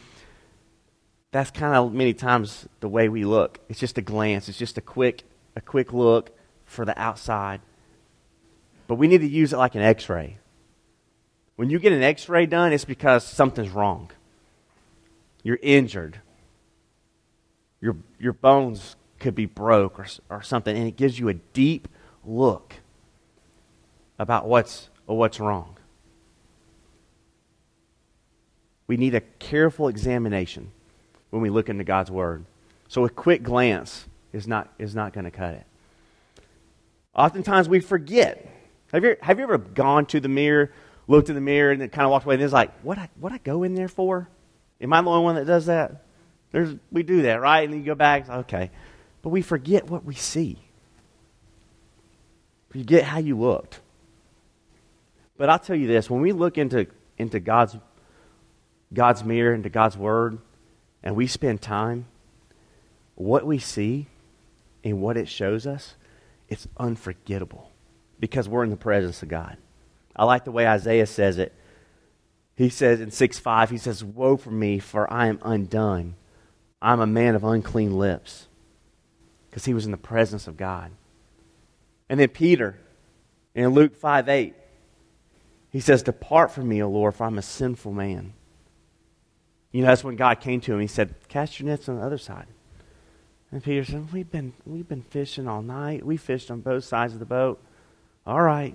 That's 1.31 1.50
kind 1.50 1.75
of 1.75 1.93
many 1.93 2.14
times 2.14 2.67
the 2.81 2.88
way 2.88 3.09
we 3.09 3.25
look. 3.25 3.61
It's 3.69 3.78
just 3.78 3.99
a 3.99 4.02
glance. 4.02 4.49
It's 4.49 4.59
just 4.59 4.76
a 4.76 4.81
quick 4.81 5.23
a 5.55 5.61
quick 5.61 5.93
look 5.93 6.37
for 6.64 6.85
the 6.85 6.99
outside. 7.00 7.61
But 8.88 8.97
we 8.97 9.07
need 9.07 9.21
to 9.21 9.28
use 9.28 9.52
it 9.52 9.59
like 9.59 9.75
an 9.75 9.83
X-ray. 9.83 10.38
When 11.57 11.71
you 11.71 11.78
get 11.78 11.93
an 11.93 12.02
X-ray 12.02 12.47
done, 12.47 12.73
it's 12.73 12.85
because 12.85 13.25
something's 13.25 13.71
wrong. 13.71 14.11
You're 15.42 15.59
injured 15.62 16.21
your, 17.80 17.97
your 18.18 18.33
bones 18.33 18.97
could 19.18 19.35
be 19.35 19.47
broke 19.47 19.99
or, 19.99 20.07
or 20.30 20.42
something, 20.42 20.76
and 20.76 20.87
it 20.87 20.97
gives 20.97 21.18
you 21.18 21.28
a 21.28 21.35
deep 21.35 21.88
look 22.25 22.75
about 24.18 24.47
what's, 24.47 24.88
what's 25.07 25.40
wrong. 25.40 25.76
We 28.87 28.97
need 28.97 29.14
a 29.14 29.21
careful 29.21 29.88
examination 29.88 30.71
when 31.30 31.42
we 31.42 31.50
look 31.50 31.68
into 31.68 31.85
God's 31.85 32.11
Word. 32.11 32.45
So 32.88 33.04
a 33.04 33.11
quick 33.11 33.42
glance 33.42 34.07
is 34.33 34.49
not, 34.49 34.73
is 34.78 34.95
not 34.95 35.12
going 35.12 35.25
to 35.25 35.30
cut 35.30 35.54
it. 35.54 35.64
Oftentimes 37.14 37.68
we 37.68 37.80
forget. 37.80 38.47
Have 38.92 39.04
you, 39.04 39.16
have 39.21 39.38
you 39.38 39.45
ever 39.45 39.59
gone 39.59 40.07
to 40.07 40.21
the 40.21 40.28
mirror, 40.28 40.73
looked 41.07 41.28
in 41.28 41.35
the 41.35 41.40
mirror, 41.40 41.71
and 41.73 41.80
then 41.80 41.90
kind 41.90 42.07
of 42.07 42.11
walked 42.11 42.25
away 42.25 42.37
and 42.37 42.42
it's 42.42 42.52
like, 42.52 42.73
what 42.80 42.99
I, 42.99 43.09
what 43.21 43.33
I 43.33 43.38
go 43.38 43.62
in 43.62 43.75
there 43.75 43.88
for? 43.88 44.28
Am 44.80 44.92
I 44.92 45.00
the 45.02 45.11
only 45.11 45.25
one 45.25 45.35
that 45.37 45.47
does 45.47 45.66
that? 45.66 46.04
There's, 46.52 46.75
we 46.90 47.02
do 47.02 47.23
that, 47.23 47.40
right? 47.40 47.68
And 47.68 47.78
you 47.78 47.85
go 47.85 47.94
back, 47.94 48.28
okay. 48.28 48.70
But 49.23 49.30
we 49.30 49.42
forget 49.42 49.88
what 49.88 50.04
we 50.04 50.14
see. 50.14 50.58
Forget 52.70 53.04
how 53.04 53.18
you 53.18 53.38
looked. 53.38 53.80
But 55.37 55.49
I'll 55.49 55.58
tell 55.58 55.76
you 55.76 55.87
this 55.87 56.11
when 56.11 56.20
we 56.20 56.32
look 56.32 56.58
into, 56.58 56.87
into 57.16 57.40
God's, 57.40 57.76
God's 58.92 59.25
mirror, 59.25 59.54
into 59.54 59.68
God's 59.68 59.97
Word, 59.97 60.38
and 61.02 61.16
we 61.16 61.26
spend 61.26 61.61
time, 61.62 62.06
what 63.14 63.47
we 63.47 63.58
see 63.58 64.06
and 64.85 65.00
what 65.00 65.16
it 65.16 65.28
shows 65.28 65.66
us, 65.66 65.94
it's 66.49 66.66
unforgettable 66.76 67.70
because 68.20 68.49
we're 68.49 68.64
in 68.64 68.70
the 68.70 68.76
presence 68.76 69.23
of 69.23 69.28
God. 69.28 69.56
I 70.14 70.25
like 70.25 70.44
the 70.44 70.50
way 70.50 70.66
Isaiah 70.66 71.06
says 71.06 71.38
it. 71.38 71.54
He 72.59 72.71
says 72.71 73.00
in 73.00 73.12
6 73.12 73.38
5, 73.38 73.71
he 73.71 73.79
says, 73.79 74.03
Woe 74.03 74.37
for 74.37 74.50
me, 74.50 74.81
for 74.81 75.11
I 75.12 75.29
am 75.29 75.38
undone. 75.43 76.17
I'm 76.83 76.99
a 76.99 77.07
man 77.07 77.37
of 77.37 77.45
unclean 77.45 77.97
lips. 77.97 78.49
Because 79.49 79.65
he 79.65 79.75
was 79.75 79.85
in 79.85 79.93
the 79.93 79.97
presence 79.97 80.49
of 80.49 80.57
God. 80.57 80.91
And 82.09 82.19
then 82.19 82.31
Peter, 82.31 82.77
in 83.55 83.69
Luke 83.69 83.95
5 83.95 84.29
8, 84.29 84.55
he 85.71 85.79
says, 85.79 86.03
Depart 86.03 86.50
from 86.50 86.69
me, 86.69 86.83
O 86.83 86.91
Lord, 86.91 87.15
for 87.15 87.29
I'm 87.29 87.38
a 87.38 87.43
sinful 87.43 87.93
man. 87.93 88.33
You 89.71 89.83
know, 89.83 89.87
that's 89.87 90.03
when 90.03 90.17
God 90.17 90.41
came 90.41 90.61
to 90.62 90.75
him. 90.75 90.81
He 90.81 90.88
said, 90.88 91.15
Cast 91.29 91.61
your 91.61 91.69
nets 91.69 91.88
on 91.88 92.00
the 92.00 92.05
other 92.05 92.19
side. 92.19 92.49
And 93.53 93.62
Peter 93.62 93.85
said, 93.85 94.12
We've 94.12 94.29
been, 94.29 94.53
we've 94.67 94.88
been 94.88 95.03
fishing 95.03 95.47
all 95.47 95.62
night. 95.62 96.05
We 96.05 96.17
fished 96.17 96.50
on 96.50 96.62
both 96.62 96.83
sides 96.83 97.12
of 97.12 97.21
the 97.21 97.25
boat. 97.25 97.62
All 98.27 98.43
right. 98.43 98.75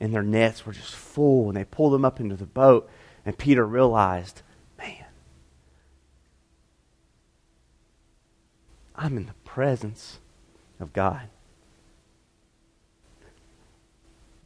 And 0.00 0.14
their 0.14 0.22
nets 0.22 0.64
were 0.64 0.72
just 0.72 0.94
full, 0.94 1.48
and 1.48 1.56
they 1.56 1.64
pulled 1.64 1.92
them 1.92 2.04
up 2.04 2.20
into 2.20 2.34
the 2.34 2.46
boat. 2.46 2.90
And 3.26 3.36
Peter 3.36 3.66
realized, 3.66 4.42
man, 4.78 5.04
I'm 8.96 9.18
in 9.18 9.26
the 9.26 9.34
presence 9.44 10.18
of 10.80 10.94
God. 10.94 11.28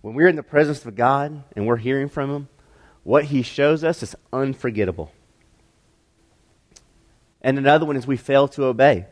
when 0.05 0.13
we're 0.13 0.29
in 0.29 0.37
the 0.37 0.43
presence 0.43 0.85
of 0.85 0.95
God 0.95 1.45
and 1.57 1.67
we're 1.67 1.79
hearing 1.79 2.11
from 2.11 2.29
Him, 2.29 2.49
what 3.05 3.25
He 3.25 3.41
shows 3.41 3.83
us 3.83 4.03
is 4.03 4.15
unforgettable. 4.35 5.11
And 7.41 7.57
another 7.57 7.87
one 7.87 7.97
is 7.97 8.07
we 8.07 8.19
fail 8.19 8.47
to 8.49 8.65
obey. 8.65 9.07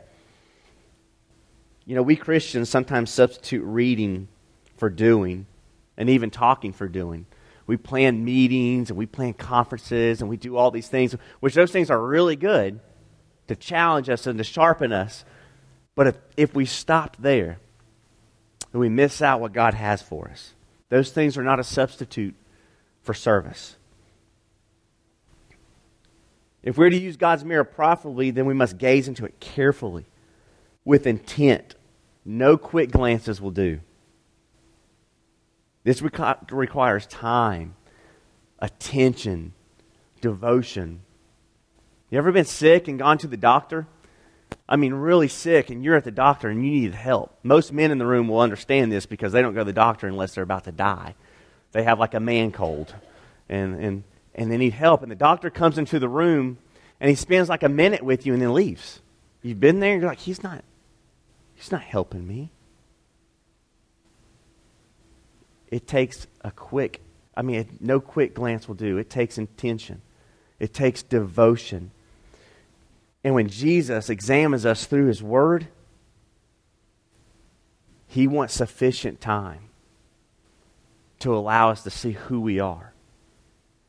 You 1.83 1.95
know, 1.95 2.03
we 2.03 2.15
Christians 2.15 2.69
sometimes 2.69 3.09
substitute 3.09 3.63
reading 3.63 4.27
for 4.77 4.91
doing 4.91 5.47
and 5.97 6.09
even 6.09 6.29
talking 6.29 6.73
for 6.73 6.87
doing. 6.87 7.25
We 7.65 7.77
plan 7.77 8.25
meetings 8.25 8.89
and 8.89 8.97
we 8.97 9.05
plan 9.05 9.33
conferences 9.33 10.21
and 10.21 10.29
we 10.29 10.37
do 10.37 10.57
all 10.57 10.71
these 10.71 10.87
things, 10.87 11.15
which 11.39 11.53
those 11.53 11.71
things 11.71 11.89
are 11.89 12.01
really 12.01 12.35
good 12.35 12.79
to 13.47 13.55
challenge 13.55 14.09
us 14.09 14.27
and 14.27 14.37
to 14.37 14.43
sharpen 14.43 14.91
us. 14.91 15.23
But 15.95 16.07
if, 16.07 16.17
if 16.35 16.55
we 16.55 16.65
stop 16.65 17.17
there, 17.17 17.59
then 18.71 18.81
we 18.81 18.89
miss 18.89 19.21
out 19.21 19.39
what 19.39 19.53
God 19.53 19.75
has 19.75 20.01
for 20.01 20.29
us. 20.29 20.53
Those 20.89 21.11
things 21.11 21.37
are 21.37 21.43
not 21.43 21.59
a 21.59 21.63
substitute 21.63 22.35
for 23.01 23.13
service. 23.13 23.77
If 26.63 26.77
we're 26.77 26.89
to 26.89 26.99
use 26.99 27.17
God's 27.17 27.43
mirror 27.43 27.65
profitably, 27.65 28.31
then 28.31 28.45
we 28.45 28.53
must 28.53 28.77
gaze 28.77 29.07
into 29.07 29.25
it 29.25 29.39
carefully, 29.39 30.05
with 30.85 31.05
intent. 31.05 31.75
No 32.25 32.57
quick 32.57 32.89
glances 32.89 33.41
will 33.41 33.51
do. 33.51 33.81
This 35.83 36.01
requ- 36.01 36.51
requires 36.51 37.05
time, 37.07 37.75
attention, 38.59 39.53
devotion. 40.21 41.01
You 42.09 42.17
ever 42.17 42.31
been 42.31 42.45
sick 42.45 42.87
and 42.87 42.99
gone 42.99 43.17
to 43.19 43.27
the 43.27 43.37
doctor? 43.37 43.87
I 44.69 44.75
mean, 44.75 44.93
really 44.93 45.27
sick, 45.27 45.69
and 45.69 45.83
you're 45.83 45.95
at 45.95 46.03
the 46.03 46.11
doctor 46.11 46.47
and 46.47 46.63
you 46.63 46.71
need 46.71 46.93
help. 46.93 47.37
Most 47.43 47.73
men 47.73 47.91
in 47.91 47.97
the 47.97 48.05
room 48.05 48.27
will 48.27 48.39
understand 48.39 48.91
this 48.91 49.05
because 49.05 49.33
they 49.33 49.41
don't 49.41 49.53
go 49.53 49.61
to 49.61 49.65
the 49.65 49.73
doctor 49.73 50.07
unless 50.07 50.35
they're 50.35 50.43
about 50.43 50.63
to 50.65 50.71
die. 50.71 51.15
They 51.73 51.83
have 51.83 51.99
like 51.99 52.13
a 52.13 52.19
man 52.19 52.51
cold, 52.51 52.93
and, 53.49 53.75
and, 53.83 54.03
and 54.35 54.51
they 54.51 54.57
need 54.57 54.73
help. 54.73 55.01
And 55.01 55.11
the 55.11 55.15
doctor 55.15 55.49
comes 55.49 55.77
into 55.77 55.99
the 55.99 56.07
room 56.07 56.59
and 56.99 57.09
he 57.09 57.15
spends 57.15 57.49
like 57.49 57.63
a 57.63 57.69
minute 57.69 58.03
with 58.03 58.25
you 58.25 58.31
and 58.33 58.41
then 58.41 58.53
leaves. 58.53 59.01
You've 59.41 59.59
been 59.59 59.81
there, 59.81 59.91
and 59.91 60.01
you're 60.01 60.09
like, 60.09 60.19
he's 60.19 60.41
not, 60.41 60.63
he's 61.55 61.69
not 61.69 61.81
helping 61.81 62.25
me. 62.25 62.52
It 65.73 65.87
takes 65.87 66.27
a 66.41 66.51
quick, 66.51 67.01
I 67.35 67.41
mean, 67.41 67.79
no 67.79 67.99
quick 67.99 68.35
glance 68.35 68.67
will 68.67 68.75
do. 68.75 68.99
It 68.99 69.09
takes 69.09 69.39
intention, 69.39 70.03
it 70.59 70.71
takes 70.71 71.01
devotion. 71.01 71.89
And 73.23 73.33
when 73.33 73.47
Jesus 73.47 74.07
examines 74.07 74.67
us 74.67 74.85
through 74.85 75.07
his 75.07 75.23
word, 75.23 75.69
he 78.05 78.27
wants 78.27 78.53
sufficient 78.53 79.19
time 79.19 79.69
to 81.17 81.35
allow 81.35 81.71
us 81.71 81.81
to 81.85 81.89
see 81.89 82.11
who 82.11 82.39
we 82.39 82.59
are 82.59 82.93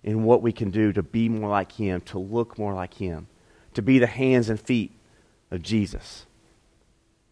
and 0.02 0.24
what 0.24 0.40
we 0.40 0.52
can 0.52 0.70
do 0.70 0.90
to 0.94 1.02
be 1.02 1.28
more 1.28 1.50
like 1.50 1.72
him, 1.72 2.00
to 2.02 2.18
look 2.18 2.58
more 2.58 2.72
like 2.72 2.94
him, 2.94 3.26
to 3.74 3.82
be 3.82 3.98
the 3.98 4.06
hands 4.06 4.48
and 4.48 4.58
feet 4.58 4.90
of 5.50 5.60
Jesus. 5.60 6.24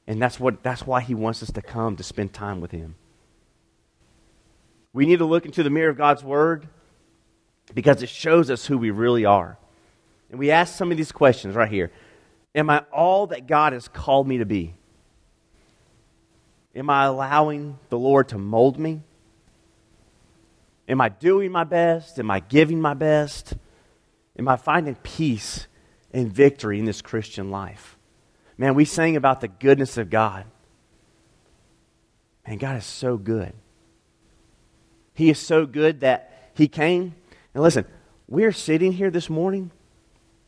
And 0.06 0.20
that's 0.20 0.38
what 0.38 0.62
that's 0.62 0.86
why 0.86 1.00
he 1.00 1.14
wants 1.14 1.42
us 1.42 1.52
to 1.52 1.62
come 1.62 1.96
to 1.96 2.02
spend 2.02 2.34
time 2.34 2.60
with 2.60 2.72
him. 2.72 2.96
We 4.92 5.06
need 5.06 5.18
to 5.18 5.24
look 5.24 5.46
into 5.46 5.62
the 5.62 5.70
mirror 5.70 5.90
of 5.90 5.96
God's 5.96 6.22
word 6.22 6.68
because 7.74 8.02
it 8.02 8.08
shows 8.08 8.50
us 8.50 8.66
who 8.66 8.76
we 8.76 8.90
really 8.90 9.24
are. 9.24 9.58
And 10.30 10.38
we 10.38 10.50
ask 10.50 10.76
some 10.76 10.90
of 10.90 10.96
these 10.96 11.12
questions 11.12 11.54
right 11.54 11.70
here 11.70 11.90
Am 12.54 12.68
I 12.68 12.80
all 12.92 13.28
that 13.28 13.46
God 13.46 13.72
has 13.72 13.88
called 13.88 14.28
me 14.28 14.38
to 14.38 14.46
be? 14.46 14.74
Am 16.74 16.88
I 16.88 17.04
allowing 17.04 17.78
the 17.90 17.98
Lord 17.98 18.28
to 18.30 18.38
mold 18.38 18.78
me? 18.78 19.02
Am 20.88 21.00
I 21.00 21.08
doing 21.08 21.52
my 21.52 21.64
best? 21.64 22.18
Am 22.18 22.30
I 22.30 22.40
giving 22.40 22.80
my 22.80 22.94
best? 22.94 23.54
Am 24.38 24.48
I 24.48 24.56
finding 24.56 24.94
peace 24.96 25.66
and 26.12 26.32
victory 26.32 26.78
in 26.78 26.84
this 26.84 27.02
Christian 27.02 27.50
life? 27.50 27.98
Man, 28.58 28.74
we 28.74 28.84
sang 28.84 29.16
about 29.16 29.40
the 29.40 29.48
goodness 29.48 29.96
of 29.96 30.10
God. 30.10 30.46
Man, 32.46 32.58
God 32.58 32.76
is 32.76 32.84
so 32.84 33.16
good. 33.16 33.52
He 35.22 35.30
is 35.30 35.38
so 35.38 35.66
good 35.66 36.00
that 36.00 36.50
He 36.54 36.66
came. 36.66 37.14
And 37.54 37.62
listen, 37.62 37.84
we're 38.26 38.50
sitting 38.50 38.90
here 38.90 39.08
this 39.08 39.30
morning 39.30 39.70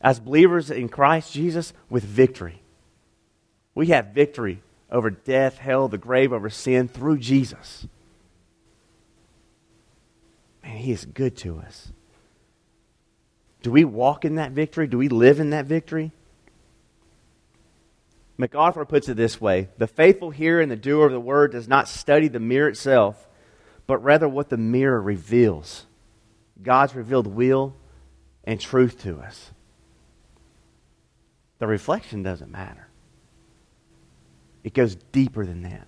as 0.01 0.19
believers 0.19 0.69
in 0.69 0.89
Christ 0.89 1.33
Jesus 1.33 1.73
with 1.89 2.03
victory. 2.03 2.61
We 3.77 3.87
have 3.89 4.07
victory 4.07 4.65
over 4.91 5.11
death, 5.11 5.59
hell, 5.59 5.87
the 5.87 5.97
grave, 5.97 6.33
over 6.33 6.51
sin 6.51 6.89
through 6.89 7.19
Jesus. 7.19 7.87
Man, 10.65 10.79
He 10.79 10.91
is 10.91 11.05
good 11.05 11.37
to 11.37 11.59
us. 11.59 11.93
Do 13.63 13.71
we 13.71 13.85
walk 13.85 14.25
in 14.25 14.35
that 14.35 14.51
victory? 14.51 14.89
Do 14.89 14.99
we 14.99 15.09
live 15.09 15.39
in 15.39 15.51
that 15.51 15.67
victory? 15.67 16.11
MacArthur 18.37 18.85
puts 18.85 19.09
it 19.09 19.17
this 19.17 19.41
way 19.41 19.69
The 19.79 19.87
faithful 19.87 20.33
hearer 20.33 20.61
and 20.61 20.69
the 20.69 20.75
doer 20.75 21.07
of 21.07 21.13
the 21.13 21.21
word 21.21 21.53
does 21.53 21.69
not 21.69 21.87
study 21.87 22.27
the 22.27 22.41
mirror 22.41 22.69
itself, 22.69 23.29
but 23.87 24.03
rather 24.03 24.29
what 24.29 24.49
the 24.49 24.57
mirror 24.57 25.01
reveals 25.01 25.87
God's 26.63 26.95
revealed 26.95 27.27
will 27.27 27.75
and 28.45 28.61
truth 28.61 29.03
to 29.03 29.21
us. 29.21 29.51
The 31.59 31.67
reflection 31.67 32.23
doesn't 32.23 32.51
matter, 32.51 32.89
it 34.63 34.75
goes 34.75 34.95
deeper 35.13 35.45
than 35.45 35.63
that. 35.63 35.87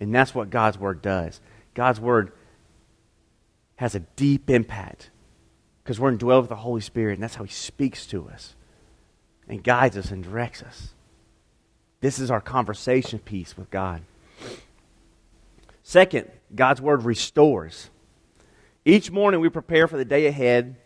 And 0.00 0.14
that's 0.14 0.34
what 0.34 0.50
God's 0.50 0.78
Word 0.78 1.02
does. 1.02 1.40
God's 1.72 2.00
Word 2.00 2.32
has 3.76 3.94
a 3.94 4.00
deep 4.00 4.50
impact 4.50 5.10
because 5.82 6.00
we're 6.00 6.12
indwelled 6.12 6.42
with 6.42 6.48
the 6.48 6.56
Holy 6.56 6.80
Spirit, 6.80 7.14
and 7.14 7.22
that's 7.22 7.36
how 7.36 7.44
He 7.44 7.52
speaks 7.52 8.06
to 8.06 8.28
us 8.28 8.54
and 9.48 9.62
guides 9.62 9.96
us 9.96 10.10
and 10.10 10.24
directs 10.24 10.62
us. 10.62 10.94
This 12.00 12.18
is 12.18 12.30
our 12.30 12.40
conversation 12.40 13.18
piece 13.18 13.56
with 13.56 13.70
God. 13.70 14.02
Second, 15.84 16.30
God's 16.52 16.80
Word 16.80 17.04
restores. 17.04 17.90
Each 18.84 19.10
morning 19.10 19.40
we 19.40 19.50
prepare 19.50 19.86
for 19.86 19.96
the 19.98 20.04
day 20.04 20.26
ahead 20.26 20.76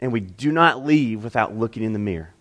and 0.00 0.12
we 0.12 0.20
do 0.20 0.52
not 0.52 0.84
leave 0.84 1.24
without 1.24 1.56
looking 1.56 1.84
in 1.84 1.92
the 1.92 1.98
mirror. 1.98 2.34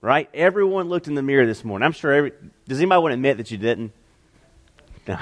Right? 0.00 0.30
Everyone 0.32 0.88
looked 0.88 1.08
in 1.08 1.14
the 1.14 1.22
mirror 1.22 1.44
this 1.44 1.64
morning. 1.64 1.84
I'm 1.84 1.92
sure 1.92 2.12
every. 2.12 2.32
Does 2.68 2.78
anybody 2.78 3.02
want 3.02 3.10
to 3.10 3.14
admit 3.14 3.38
that 3.38 3.50
you 3.50 3.58
didn't? 3.58 3.92
No. 5.08 5.18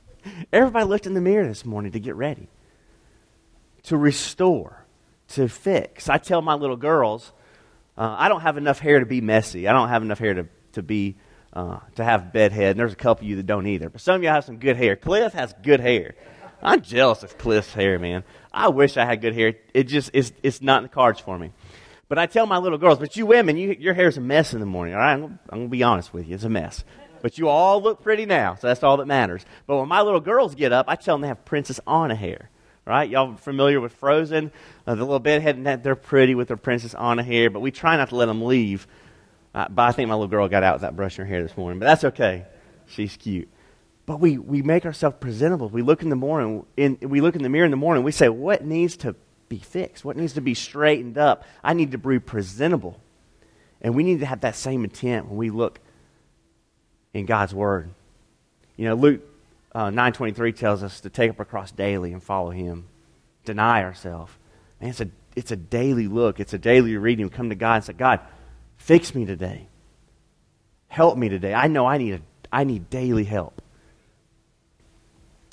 Everybody 0.52 0.86
looked 0.86 1.06
in 1.06 1.12
the 1.12 1.20
mirror 1.20 1.46
this 1.46 1.66
morning 1.66 1.92
to 1.92 2.00
get 2.00 2.14
ready, 2.14 2.48
to 3.84 3.96
restore, 3.96 4.86
to 5.28 5.48
fix. 5.48 6.08
I 6.08 6.16
tell 6.16 6.40
my 6.40 6.54
little 6.54 6.76
girls, 6.76 7.30
uh, 7.98 8.16
I 8.18 8.28
don't 8.28 8.40
have 8.40 8.56
enough 8.56 8.78
hair 8.78 9.00
to 9.00 9.06
be 9.06 9.20
messy. 9.20 9.68
I 9.68 9.72
don't 9.72 9.90
have 9.90 10.02
enough 10.02 10.18
hair 10.18 10.32
to, 10.34 10.46
to 10.72 10.82
be 10.82 11.16
uh, 11.52 11.80
to 11.96 12.04
have 12.04 12.32
bed 12.32 12.52
head, 12.52 12.72
and 12.72 12.80
there's 12.80 12.92
a 12.92 12.96
couple 12.96 13.24
of 13.24 13.30
you 13.30 13.36
that 13.36 13.46
don't 13.46 13.66
either. 13.66 13.90
But 13.90 14.00
some 14.00 14.16
of 14.16 14.22
y'all 14.22 14.34
have 14.34 14.44
some 14.44 14.58
good 14.58 14.76
hair. 14.76 14.96
Cliff 14.96 15.32
has 15.34 15.54
good 15.62 15.80
hair. 15.80 16.14
I'm 16.62 16.80
jealous 16.80 17.22
of 17.22 17.38
Cliff's 17.38 17.74
hair, 17.74 17.98
man. 17.98 18.24
I 18.52 18.68
wish 18.68 18.96
I 18.96 19.04
had 19.04 19.20
good 19.20 19.34
hair. 19.34 19.54
It 19.74 19.84
just 19.84 20.10
it's 20.14 20.32
it's 20.42 20.62
not 20.62 20.78
in 20.78 20.82
the 20.84 20.88
cards 20.88 21.20
for 21.20 21.38
me. 21.38 21.52
But 22.08 22.18
I 22.18 22.26
tell 22.26 22.46
my 22.46 22.58
little 22.58 22.78
girls, 22.78 22.98
but 22.98 23.16
you 23.16 23.24
women, 23.24 23.56
you, 23.56 23.74
your 23.78 23.94
hair's 23.94 24.18
a 24.18 24.20
mess 24.20 24.52
in 24.52 24.60
the 24.60 24.66
morning. 24.66 24.94
All 24.94 25.00
right, 25.00 25.14
I'm, 25.14 25.38
I'm 25.48 25.62
to 25.62 25.68
be 25.68 25.82
honest 25.82 26.12
with 26.12 26.28
you, 26.28 26.34
it's 26.34 26.44
a 26.44 26.50
mess. 26.50 26.84
But 27.22 27.38
you 27.38 27.48
all 27.48 27.80
look 27.80 28.02
pretty 28.02 28.26
now, 28.26 28.54
so 28.56 28.66
that's 28.66 28.82
all 28.82 28.98
that 28.98 29.06
matters. 29.06 29.46
But 29.66 29.78
when 29.78 29.88
my 29.88 30.02
little 30.02 30.20
girls 30.20 30.54
get 30.54 30.72
up, 30.72 30.86
I 30.88 30.96
tell 30.96 31.14
them 31.14 31.22
they 31.22 31.28
have 31.28 31.44
Princess 31.44 31.80
Anna 31.86 32.14
hair. 32.14 32.50
Right? 32.84 33.08
Y'all 33.08 33.36
familiar 33.36 33.80
with 33.80 33.92
Frozen? 33.92 34.50
Uh, 34.86 34.94
the 34.96 35.04
little 35.04 35.20
bedhead 35.20 35.56
and 35.56 35.66
that, 35.66 35.84
they're 35.84 35.94
pretty 35.94 36.34
with 36.34 36.48
their 36.48 36.56
Princess 36.56 36.94
Anna 36.94 37.22
hair, 37.22 37.48
but 37.48 37.60
we 37.60 37.70
try 37.70 37.96
not 37.96 38.08
to 38.08 38.16
let 38.16 38.26
them 38.26 38.42
leave. 38.42 38.88
Uh, 39.54 39.68
but 39.68 39.82
I 39.82 39.92
think 39.92 40.08
my 40.08 40.14
little 40.14 40.28
girl 40.28 40.48
got 40.48 40.62
out 40.62 40.76
without 40.76 40.96
brushing 40.96 41.24
her 41.24 41.28
hair 41.28 41.42
this 41.42 41.56
morning, 41.56 41.78
but 41.78 41.86
that's 41.86 42.04
okay. 42.04 42.46
She's 42.86 43.16
cute. 43.16 43.48
But 44.06 44.18
we, 44.18 44.38
we 44.38 44.62
make 44.62 44.84
ourselves 44.84 45.16
presentable. 45.20 45.68
We 45.68 45.82
look 45.82 46.02
in 46.02 46.08
the 46.08 46.16
morning, 46.16 46.66
in, 46.76 46.98
we 47.02 47.20
look 47.20 47.36
in 47.36 47.42
the 47.42 47.48
mirror 47.48 47.64
in 47.64 47.70
the 47.70 47.76
morning, 47.76 48.02
we 48.02 48.12
say, 48.12 48.28
what 48.28 48.64
needs 48.64 48.96
to 48.98 49.14
be 49.48 49.58
fixed? 49.58 50.04
What 50.04 50.16
needs 50.16 50.32
to 50.34 50.40
be 50.40 50.54
straightened 50.54 51.18
up? 51.18 51.44
I 51.62 51.74
need 51.74 51.92
to 51.92 51.98
be 51.98 52.18
presentable. 52.18 52.98
And 53.80 53.94
we 53.94 54.02
need 54.02 54.20
to 54.20 54.26
have 54.26 54.40
that 54.40 54.56
same 54.56 54.84
intent 54.84 55.28
when 55.28 55.36
we 55.36 55.50
look 55.50 55.80
in 57.12 57.26
God's 57.26 57.54
Word. 57.54 57.90
You 58.76 58.86
know, 58.86 58.94
Luke 58.94 59.20
uh, 59.74 59.86
9.23 59.86 60.56
tells 60.56 60.82
us 60.82 61.00
to 61.00 61.10
take 61.10 61.30
up 61.30 61.38
our 61.38 61.44
cross 61.44 61.70
daily 61.70 62.12
and 62.12 62.22
follow 62.22 62.50
Him. 62.50 62.86
Deny 63.44 63.82
ourselves. 63.82 64.32
And 64.80 64.90
it's 64.90 65.00
a, 65.00 65.08
it's 65.36 65.50
a 65.50 65.56
daily 65.56 66.08
look. 66.08 66.40
It's 66.40 66.54
a 66.54 66.58
daily 66.58 66.96
reading. 66.96 67.26
We 67.26 67.30
come 67.30 67.50
to 67.50 67.54
God 67.54 67.76
and 67.76 67.84
say, 67.84 67.92
God, 67.92 68.20
fix 68.82 69.14
me 69.14 69.24
today. 69.24 69.68
Help 70.88 71.16
me 71.16 71.28
today. 71.28 71.54
I 71.54 71.68
know 71.68 71.86
I 71.86 71.98
need, 71.98 72.14
a, 72.14 72.20
I 72.52 72.64
need 72.64 72.90
daily 72.90 73.24
help. 73.24 73.62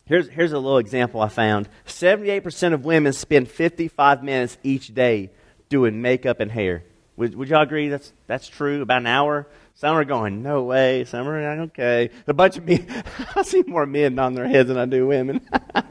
Here's, 0.05 0.27
here's 0.27 0.51
a 0.51 0.57
little 0.57 0.79
example 0.79 1.21
I 1.21 1.29
found 1.29 1.69
78% 1.85 2.73
of 2.73 2.83
women 2.83 3.13
spend 3.13 3.47
55 3.47 4.23
minutes 4.23 4.57
each 4.63 4.93
day 4.93 5.29
doing 5.69 6.01
makeup 6.01 6.39
and 6.39 6.51
hair. 6.51 6.83
Would, 7.17 7.35
would 7.35 7.49
y'all 7.49 7.61
agree 7.61 7.89
that's, 7.89 8.11
that's 8.25 8.47
true? 8.47 8.81
About 8.81 9.01
an 9.01 9.07
hour? 9.07 9.47
Some 9.75 9.95
are 9.95 10.05
going, 10.05 10.41
no 10.41 10.63
way. 10.63 11.05
Some 11.05 11.27
are 11.27 11.57
like, 11.57 11.69
okay. 11.69 12.09
A 12.25 12.33
bunch 12.33 12.57
of 12.57 12.65
men, 12.65 12.87
I 13.35 13.43
see 13.43 13.63
more 13.67 13.85
men 13.85 14.17
on 14.17 14.33
their 14.33 14.47
heads 14.47 14.69
than 14.69 14.77
I 14.77 14.85
do 14.85 15.05
women. 15.05 15.47
All 15.75 15.83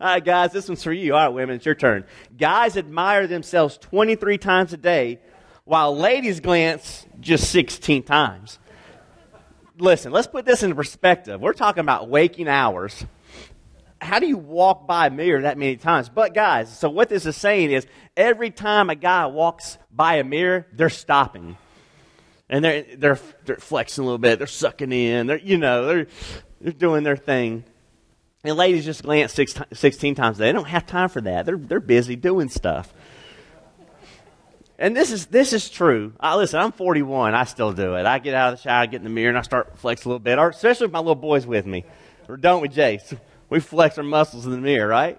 right, 0.00 0.24
guys, 0.24 0.52
this 0.52 0.68
one's 0.68 0.84
for 0.84 0.92
you. 0.92 1.14
All 1.14 1.20
right, 1.20 1.28
women, 1.28 1.56
it's 1.56 1.66
your 1.66 1.74
turn. 1.74 2.04
Guys 2.36 2.76
admire 2.76 3.26
themselves 3.26 3.76
23 3.78 4.38
times 4.38 4.72
a 4.72 4.76
day, 4.76 5.18
while 5.68 5.96
ladies 5.96 6.40
glance 6.40 7.06
just 7.20 7.50
16 7.50 8.02
times. 8.02 8.58
Listen, 9.78 10.10
let's 10.10 10.26
put 10.26 10.44
this 10.44 10.62
into 10.62 10.74
perspective. 10.74 11.40
We're 11.40 11.52
talking 11.52 11.80
about 11.80 12.08
waking 12.08 12.48
hours 12.48 13.04
how 14.00 14.18
do 14.18 14.26
you 14.26 14.36
walk 14.36 14.86
by 14.86 15.08
a 15.08 15.10
mirror 15.10 15.42
that 15.42 15.58
many 15.58 15.76
times? 15.76 16.08
But 16.08 16.34
guys, 16.34 16.76
so 16.76 16.88
what 16.88 17.08
this 17.08 17.26
is 17.26 17.36
saying 17.36 17.70
is 17.72 17.86
every 18.16 18.50
time 18.50 18.90
a 18.90 18.94
guy 18.94 19.26
walks 19.26 19.78
by 19.90 20.16
a 20.16 20.24
mirror, 20.24 20.66
they're 20.72 20.90
stopping. 20.90 21.56
And 22.48 22.64
they're, 22.64 22.84
they're, 22.96 23.18
they're 23.44 23.56
flexing 23.56 24.02
a 24.02 24.04
little 24.04 24.18
bit. 24.18 24.38
They're 24.38 24.46
sucking 24.46 24.92
in. 24.92 25.26
They're, 25.26 25.38
you 25.38 25.58
know, 25.58 25.86
they're, 25.86 26.06
they're 26.60 26.72
doing 26.72 27.02
their 27.02 27.16
thing. 27.16 27.64
And 28.44 28.56
ladies 28.56 28.84
just 28.84 29.02
glance 29.02 29.34
six, 29.34 29.54
16 29.72 30.14
times. 30.14 30.38
They 30.38 30.52
don't 30.52 30.68
have 30.68 30.86
time 30.86 31.08
for 31.08 31.20
that. 31.22 31.44
They're, 31.44 31.58
they're 31.58 31.80
busy 31.80 32.16
doing 32.16 32.48
stuff. 32.48 32.94
And 34.78 34.96
this 34.96 35.10
is, 35.10 35.26
this 35.26 35.52
is 35.52 35.68
true. 35.68 36.12
I, 36.20 36.36
listen, 36.36 36.60
I'm 36.60 36.70
41. 36.70 37.34
I 37.34 37.44
still 37.44 37.72
do 37.72 37.96
it. 37.96 38.06
I 38.06 38.20
get 38.20 38.34
out 38.34 38.52
of 38.52 38.58
the 38.58 38.62
shower, 38.62 38.82
I 38.82 38.86
get 38.86 38.98
in 38.98 39.04
the 39.04 39.10
mirror, 39.10 39.30
and 39.30 39.38
I 39.38 39.42
start 39.42 39.76
flex 39.78 40.04
a 40.04 40.08
little 40.08 40.20
bit, 40.20 40.38
or 40.38 40.50
especially 40.50 40.86
if 40.86 40.92
my 40.92 41.00
little 41.00 41.16
boy's 41.16 41.46
with 41.46 41.66
me. 41.66 41.84
Or 42.28 42.36
don't 42.36 42.62
we, 42.62 42.68
Jace? 42.68 43.18
We 43.50 43.60
flex 43.60 43.96
our 43.96 44.04
muscles 44.04 44.44
in 44.44 44.52
the 44.52 44.58
mirror, 44.58 44.86
right? 44.86 45.18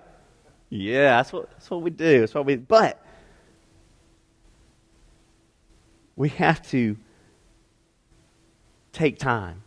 Yeah, 0.70 1.18
that's 1.18 1.34
what, 1.34 1.50
that's 1.50 1.72
what 1.72 1.82
we 1.82 1.90
do. 1.90 2.20
That's 2.20 2.36
what 2.36 2.46
we 2.46 2.58
But 2.58 3.04
we 6.16 6.30
have 6.30 6.62
to 6.70 6.96
take 8.92 9.18
time 9.18 9.64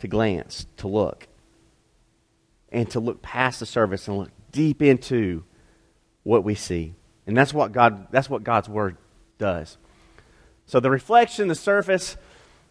to 0.00 0.08
glance, 0.08 0.66
to 0.78 0.88
look, 0.88 1.28
and 2.70 2.90
to 2.90 2.98
look 2.98 3.22
past 3.22 3.60
the 3.60 3.66
surface 3.66 4.08
and 4.08 4.18
look 4.18 4.30
deep 4.50 4.82
into 4.82 5.44
what 6.24 6.42
we 6.42 6.56
see. 6.56 6.94
And 7.26 7.36
that's 7.36 7.54
what 7.54 7.70
God 7.70 8.08
that's 8.10 8.28
what 8.28 8.42
God's 8.42 8.68
word 8.68 8.96
does. 9.42 9.76
So 10.66 10.78
the 10.78 10.88
reflection, 10.88 11.48
the 11.48 11.56
surface, 11.56 12.16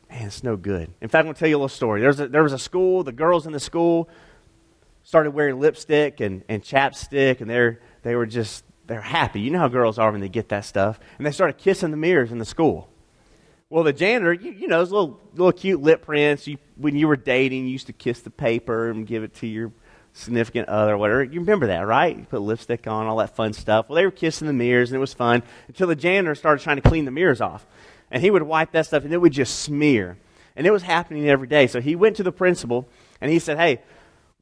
man, 0.10 0.28
it's 0.28 0.42
no 0.42 0.56
good. 0.56 0.90
In 1.02 1.10
fact, 1.10 1.20
I'm 1.20 1.26
going 1.26 1.36
to 1.36 1.40
tell 1.40 1.50
you 1.50 1.56
a 1.56 1.58
little 1.58 1.68
story. 1.68 2.00
There's 2.00 2.22
a, 2.22 2.30
there 2.30 2.44
was 2.44 2.54
a 2.54 2.60
school, 2.60 3.04
the 3.04 3.12
girls 3.12 3.46
in 3.46 3.52
the 3.52 3.60
school, 3.60 4.08
started 5.04 5.32
wearing 5.32 5.60
lipstick 5.60 6.22
and, 6.22 6.46
and 6.48 6.64
chapstick, 6.64 7.42
and 7.42 7.50
they're, 7.50 7.82
they 8.04 8.16
were 8.16 8.26
just, 8.26 8.64
they're 8.88 9.02
happy. 9.02 9.42
You 9.42 9.52
know 9.52 9.60
how 9.60 9.68
girls 9.68 10.00
are 10.00 10.14
when 10.14 10.22
they 10.22 10.30
get 10.30 10.48
that 10.50 10.64
stuff. 10.64 10.98
And 11.18 11.28
they 11.28 11.32
started 11.32 11.58
kissing 11.58 11.92
the 11.92 11.98
mirrors 11.98 12.32
in 12.32 12.38
the 12.38 12.46
school. 12.46 12.88
Well, 13.70 13.84
the 13.84 13.92
janitor, 13.92 14.32
you, 14.32 14.52
you 14.52 14.68
know, 14.70 14.80
those 14.80 14.92
little, 14.92 15.20
little 15.34 15.52
cute 15.52 15.82
lip 15.82 16.04
prints. 16.04 16.48
You, 16.48 16.58
when 16.78 16.96
you 16.96 17.10
were 17.10 17.18
dating, 17.18 17.66
you 17.66 17.72
used 17.72 17.88
to 17.88 17.94
kiss 17.94 18.22
the 18.22 18.30
paper 18.30 18.90
and 18.90 19.06
give 19.06 19.24
it 19.24 19.34
to 19.36 19.48
your 19.48 19.74
significant 20.14 20.68
other, 20.70 20.98
whatever. 20.98 21.24
You 21.24 21.40
remember 21.40 21.68
that, 21.68 21.88
right? 21.88 22.18
You 22.18 22.24
put 22.24 22.42
lipstick 22.42 22.88
on, 22.88 23.08
all 23.08 23.18
that 23.18 23.36
fun 23.36 23.54
stuff. 23.54 23.90
Well, 23.90 23.96
they 23.96 24.06
were 24.06 24.12
kissing 24.12 24.48
the 24.48 24.54
mirrors, 24.54 24.92
and 24.92 24.98
it 24.98 25.00
was 25.00 25.14
fun 25.14 25.44
until 25.68 25.88
the 25.88 25.96
janitor 25.96 26.36
started 26.36 26.64
trying 26.64 26.82
to 26.82 26.88
clean 26.88 27.06
the 27.06 27.12
mirrors 27.12 27.42
off. 27.42 27.66
And 28.10 28.22
he 28.22 28.30
would 28.30 28.44
wipe 28.44 28.72
that 28.72 28.86
stuff, 28.86 29.04
and 29.04 29.14
it 29.14 29.18
would 29.18 29.32
just 29.32 29.60
smear. 29.60 30.18
And 30.56 30.68
it 30.68 30.72
was 30.72 30.84
happening 30.84 31.30
every 31.30 31.48
day. 31.48 31.68
So 31.68 31.80
he 31.80 31.96
went 31.96 32.18
to 32.18 32.24
the 32.24 32.32
principal, 32.32 32.88
and 33.22 33.32
he 33.32 33.40
said, 33.40 33.58
Hey, 33.58 33.80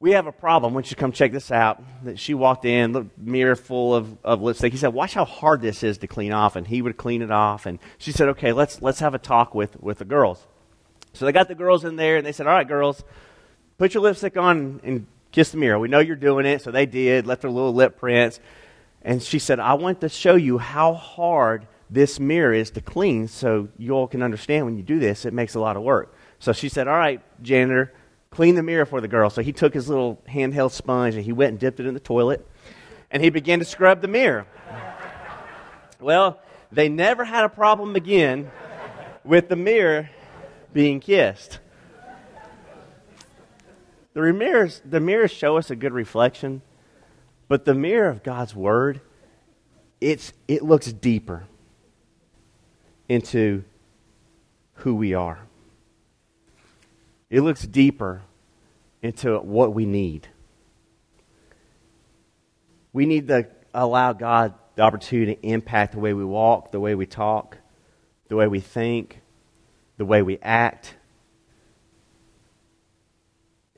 we 0.00 0.12
have 0.12 0.26
a 0.26 0.32
problem. 0.32 0.72
Why 0.72 0.80
don't 0.80 0.90
you 0.90 0.96
come 0.96 1.12
check 1.12 1.30
this 1.30 1.50
out? 1.50 1.82
That 2.04 2.18
she 2.18 2.32
walked 2.32 2.64
in, 2.64 2.92
the 2.92 3.06
mirror 3.18 3.54
full 3.54 3.94
of, 3.94 4.16
of 4.24 4.40
lipstick. 4.40 4.72
He 4.72 4.78
said, 4.78 4.94
"Watch 4.94 5.12
how 5.12 5.26
hard 5.26 5.60
this 5.60 5.82
is 5.82 5.98
to 5.98 6.06
clean 6.06 6.32
off." 6.32 6.56
And 6.56 6.66
he 6.66 6.80
would 6.80 6.96
clean 6.96 7.20
it 7.20 7.30
off. 7.30 7.66
And 7.66 7.78
she 7.98 8.10
said, 8.10 8.30
"Okay, 8.30 8.52
let's 8.52 8.80
let's 8.80 9.00
have 9.00 9.14
a 9.14 9.18
talk 9.18 9.54
with 9.54 9.78
with 9.78 9.98
the 9.98 10.06
girls." 10.06 10.46
So 11.12 11.26
they 11.26 11.32
got 11.32 11.48
the 11.48 11.54
girls 11.54 11.84
in 11.84 11.96
there, 11.96 12.16
and 12.16 12.24
they 12.24 12.32
said, 12.32 12.46
"All 12.46 12.54
right, 12.54 12.66
girls, 12.66 13.04
put 13.76 13.92
your 13.92 14.02
lipstick 14.02 14.38
on 14.38 14.80
and 14.82 15.06
kiss 15.32 15.50
the 15.50 15.58
mirror. 15.58 15.78
We 15.78 15.88
know 15.88 16.00
you're 16.00 16.16
doing 16.16 16.46
it." 16.46 16.62
So 16.62 16.70
they 16.70 16.86
did, 16.86 17.26
left 17.26 17.42
their 17.42 17.50
little 17.50 17.74
lip 17.74 17.98
prints. 17.98 18.40
And 19.02 19.22
she 19.22 19.38
said, 19.38 19.60
"I 19.60 19.74
want 19.74 20.00
to 20.02 20.08
show 20.08 20.34
you 20.34 20.58
how 20.58 20.94
hard 20.94 21.66
this 21.88 22.20
mirror 22.20 22.52
is 22.52 22.70
to 22.72 22.80
clean, 22.80 23.28
so 23.28 23.68
you 23.78 23.92
all 23.92 24.06
can 24.06 24.22
understand 24.22 24.66
when 24.66 24.76
you 24.76 24.82
do 24.82 24.98
this. 24.98 25.24
It 25.24 25.32
makes 25.32 25.54
a 25.54 25.60
lot 25.60 25.76
of 25.76 25.82
work." 25.82 26.14
So 26.38 26.52
she 26.52 26.68
said, 26.68 26.88
"All 26.88 26.96
right, 26.96 27.20
janitor." 27.42 27.92
clean 28.30 28.54
the 28.54 28.62
mirror 28.62 28.86
for 28.86 29.00
the 29.00 29.08
girl. 29.08 29.28
So 29.28 29.42
he 29.42 29.52
took 29.52 29.74
his 29.74 29.88
little 29.88 30.22
handheld 30.28 30.70
sponge 30.70 31.16
and 31.16 31.24
he 31.24 31.32
went 31.32 31.50
and 31.50 31.58
dipped 31.58 31.80
it 31.80 31.86
in 31.86 31.94
the 31.94 32.00
toilet 32.00 32.46
and 33.10 33.22
he 33.22 33.30
began 33.30 33.58
to 33.58 33.64
scrub 33.64 34.00
the 34.00 34.08
mirror. 34.08 34.46
Well, 36.00 36.40
they 36.72 36.88
never 36.88 37.24
had 37.24 37.44
a 37.44 37.48
problem 37.48 37.96
again 37.96 38.50
with 39.24 39.48
the 39.48 39.56
mirror 39.56 40.08
being 40.72 41.00
kissed. 41.00 41.58
The 44.12 44.32
mirrors, 44.32 44.82
the 44.84 45.00
mirrors 45.00 45.30
show 45.30 45.56
us 45.56 45.70
a 45.70 45.76
good 45.76 45.92
reflection, 45.92 46.62
but 47.48 47.64
the 47.64 47.74
mirror 47.74 48.08
of 48.08 48.22
God's 48.22 48.54
Word, 48.54 49.00
it's, 50.00 50.32
it 50.48 50.62
looks 50.62 50.92
deeper 50.92 51.44
into 53.08 53.64
who 54.74 54.94
we 54.94 55.14
are. 55.14 55.38
It 57.28 57.42
looks 57.42 57.62
deeper 57.62 58.22
into 59.02 59.38
what 59.38 59.74
we 59.74 59.86
need. 59.86 60.28
We 62.92 63.06
need 63.06 63.28
to 63.28 63.46
allow 63.72 64.12
God 64.12 64.54
the 64.74 64.82
opportunity 64.82 65.36
to 65.36 65.46
impact 65.46 65.92
the 65.92 66.00
way 66.00 66.12
we 66.12 66.24
walk, 66.24 66.72
the 66.72 66.80
way 66.80 66.94
we 66.94 67.06
talk, 67.06 67.58
the 68.28 68.36
way 68.36 68.48
we 68.48 68.60
think, 68.60 69.20
the 69.96 70.04
way 70.04 70.22
we 70.22 70.38
act. 70.42 70.96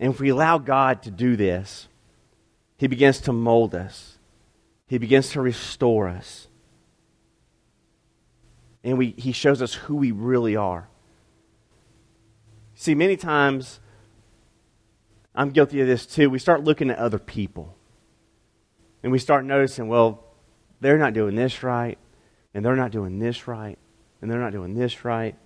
And 0.03 0.15
if 0.15 0.21
we 0.21 0.31
allow 0.31 0.59
God 0.59 1.05
to 1.05 1.13
do 1.13 1.37
this, 1.37 1.87
He 2.77 2.89
begins 2.89 3.21
to 3.21 3.33
mold 3.33 3.73
us, 3.73 4.19
He 4.89 4.99
begins 4.99 5.31
to 5.31 5.41
restore 5.41 6.09
us. 6.09 6.49
And 8.83 8.99
we, 8.99 9.15
He 9.17 9.31
shows 9.31 9.63
us 9.63 9.75
who 9.75 9.95
we 9.95 10.11
really 10.11 10.57
are. 10.57 10.89
See, 12.75 12.97
many 12.97 13.17
times, 13.17 13.79
I'm 15.37 15.51
guilty 15.51 15.81
of 15.81 15.87
this 15.87 16.05
too. 16.05 16.29
We 16.29 16.41
start 16.41 16.65
looking 16.65 16.91
at 16.91 16.99
other 16.99 17.21
people. 17.21 17.77
And 19.05 19.13
we 19.13 19.21
start 19.21 19.45
noticing, 19.45 19.87
well, 19.87 20.25
they're 20.81 20.99
not 20.99 21.13
doing 21.13 21.37
this 21.37 21.63
right, 21.63 21.97
and 22.55 22.65
they're 22.65 22.75
not 22.75 22.91
doing 22.91 23.21
this 23.21 23.47
right, 23.47 23.79
and 24.21 24.29
they're 24.29 24.41
not 24.41 24.51
doing 24.51 24.75
this 24.75 25.05
right. 25.05 25.37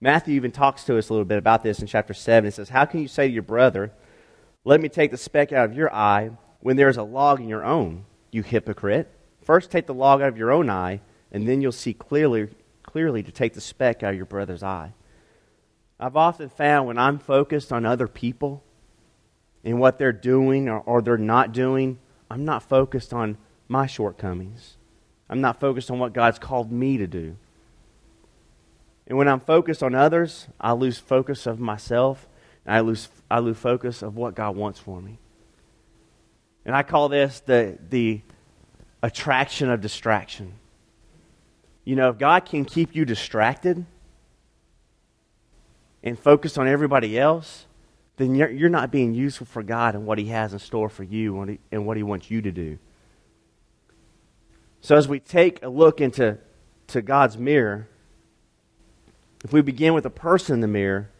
Matthew 0.00 0.34
even 0.36 0.52
talks 0.52 0.84
to 0.84 0.96
us 0.96 1.08
a 1.08 1.12
little 1.12 1.24
bit 1.24 1.38
about 1.38 1.62
this 1.62 1.80
in 1.80 1.86
chapter 1.86 2.14
7. 2.14 2.46
He 2.46 2.50
says, 2.52 2.68
How 2.68 2.84
can 2.84 3.00
you 3.00 3.08
say 3.08 3.26
to 3.26 3.32
your 3.32 3.42
brother, 3.42 3.92
Let 4.64 4.80
me 4.80 4.88
take 4.88 5.10
the 5.10 5.16
speck 5.16 5.52
out 5.52 5.64
of 5.64 5.76
your 5.76 5.92
eye 5.92 6.30
when 6.60 6.76
there 6.76 6.88
is 6.88 6.96
a 6.96 7.02
log 7.02 7.40
in 7.40 7.48
your 7.48 7.64
own, 7.64 8.04
you 8.30 8.42
hypocrite? 8.42 9.10
First 9.42 9.70
take 9.70 9.86
the 9.86 9.94
log 9.94 10.20
out 10.20 10.28
of 10.28 10.38
your 10.38 10.52
own 10.52 10.70
eye, 10.70 11.00
and 11.32 11.48
then 11.48 11.60
you'll 11.60 11.72
see 11.72 11.94
clearly, 11.94 12.48
clearly 12.82 13.22
to 13.22 13.32
take 13.32 13.54
the 13.54 13.60
speck 13.60 14.02
out 14.02 14.10
of 14.10 14.16
your 14.16 14.26
brother's 14.26 14.62
eye. 14.62 14.92
I've 15.98 16.16
often 16.16 16.48
found 16.48 16.86
when 16.86 16.98
I'm 16.98 17.18
focused 17.18 17.72
on 17.72 17.84
other 17.84 18.06
people 18.06 18.62
and 19.64 19.80
what 19.80 19.98
they're 19.98 20.12
doing 20.12 20.68
or, 20.68 20.78
or 20.80 21.02
they're 21.02 21.18
not 21.18 21.52
doing, 21.52 21.98
I'm 22.30 22.44
not 22.44 22.62
focused 22.62 23.12
on 23.12 23.36
my 23.66 23.86
shortcomings. 23.86 24.76
I'm 25.28 25.40
not 25.40 25.58
focused 25.58 25.90
on 25.90 25.98
what 25.98 26.12
God's 26.12 26.38
called 26.38 26.70
me 26.70 26.98
to 26.98 27.06
do. 27.06 27.36
And 29.08 29.16
when 29.16 29.26
I'm 29.26 29.40
focused 29.40 29.82
on 29.82 29.94
others, 29.94 30.46
I 30.60 30.72
lose 30.72 30.98
focus 30.98 31.46
of 31.46 31.58
myself, 31.58 32.28
I 32.66 32.80
lose, 32.80 33.08
I 33.30 33.38
lose 33.38 33.56
focus 33.56 34.02
of 34.02 34.16
what 34.16 34.34
God 34.34 34.54
wants 34.54 34.78
for 34.78 35.00
me. 35.00 35.18
And 36.66 36.76
I 36.76 36.82
call 36.82 37.08
this 37.08 37.40
the, 37.40 37.78
the 37.88 38.20
attraction 39.02 39.70
of 39.70 39.80
distraction. 39.80 40.52
You 41.84 41.96
know, 41.96 42.10
if 42.10 42.18
God 42.18 42.44
can 42.44 42.66
keep 42.66 42.94
you 42.94 43.06
distracted 43.06 43.86
and 46.02 46.18
focused 46.18 46.58
on 46.58 46.68
everybody 46.68 47.18
else, 47.18 47.64
then 48.18 48.34
you're, 48.34 48.50
you're 48.50 48.68
not 48.68 48.90
being 48.90 49.14
useful 49.14 49.46
for 49.46 49.62
God 49.62 49.94
and 49.94 50.04
what 50.04 50.18
He 50.18 50.26
has 50.26 50.52
in 50.52 50.58
store 50.58 50.90
for 50.90 51.04
you 51.04 51.58
and 51.72 51.86
what 51.86 51.96
He 51.96 52.02
wants 52.02 52.30
you 52.30 52.42
to 52.42 52.52
do. 52.52 52.78
So, 54.82 54.96
as 54.96 55.08
we 55.08 55.18
take 55.18 55.62
a 55.62 55.68
look 55.68 56.02
into 56.02 56.36
to 56.88 57.00
God's 57.00 57.38
mirror, 57.38 57.88
if 59.44 59.52
we 59.52 59.60
begin 59.62 59.94
with 59.94 60.04
a 60.04 60.10
person 60.10 60.54
in 60.54 60.60
the 60.60 60.68
mirror, 60.68 61.10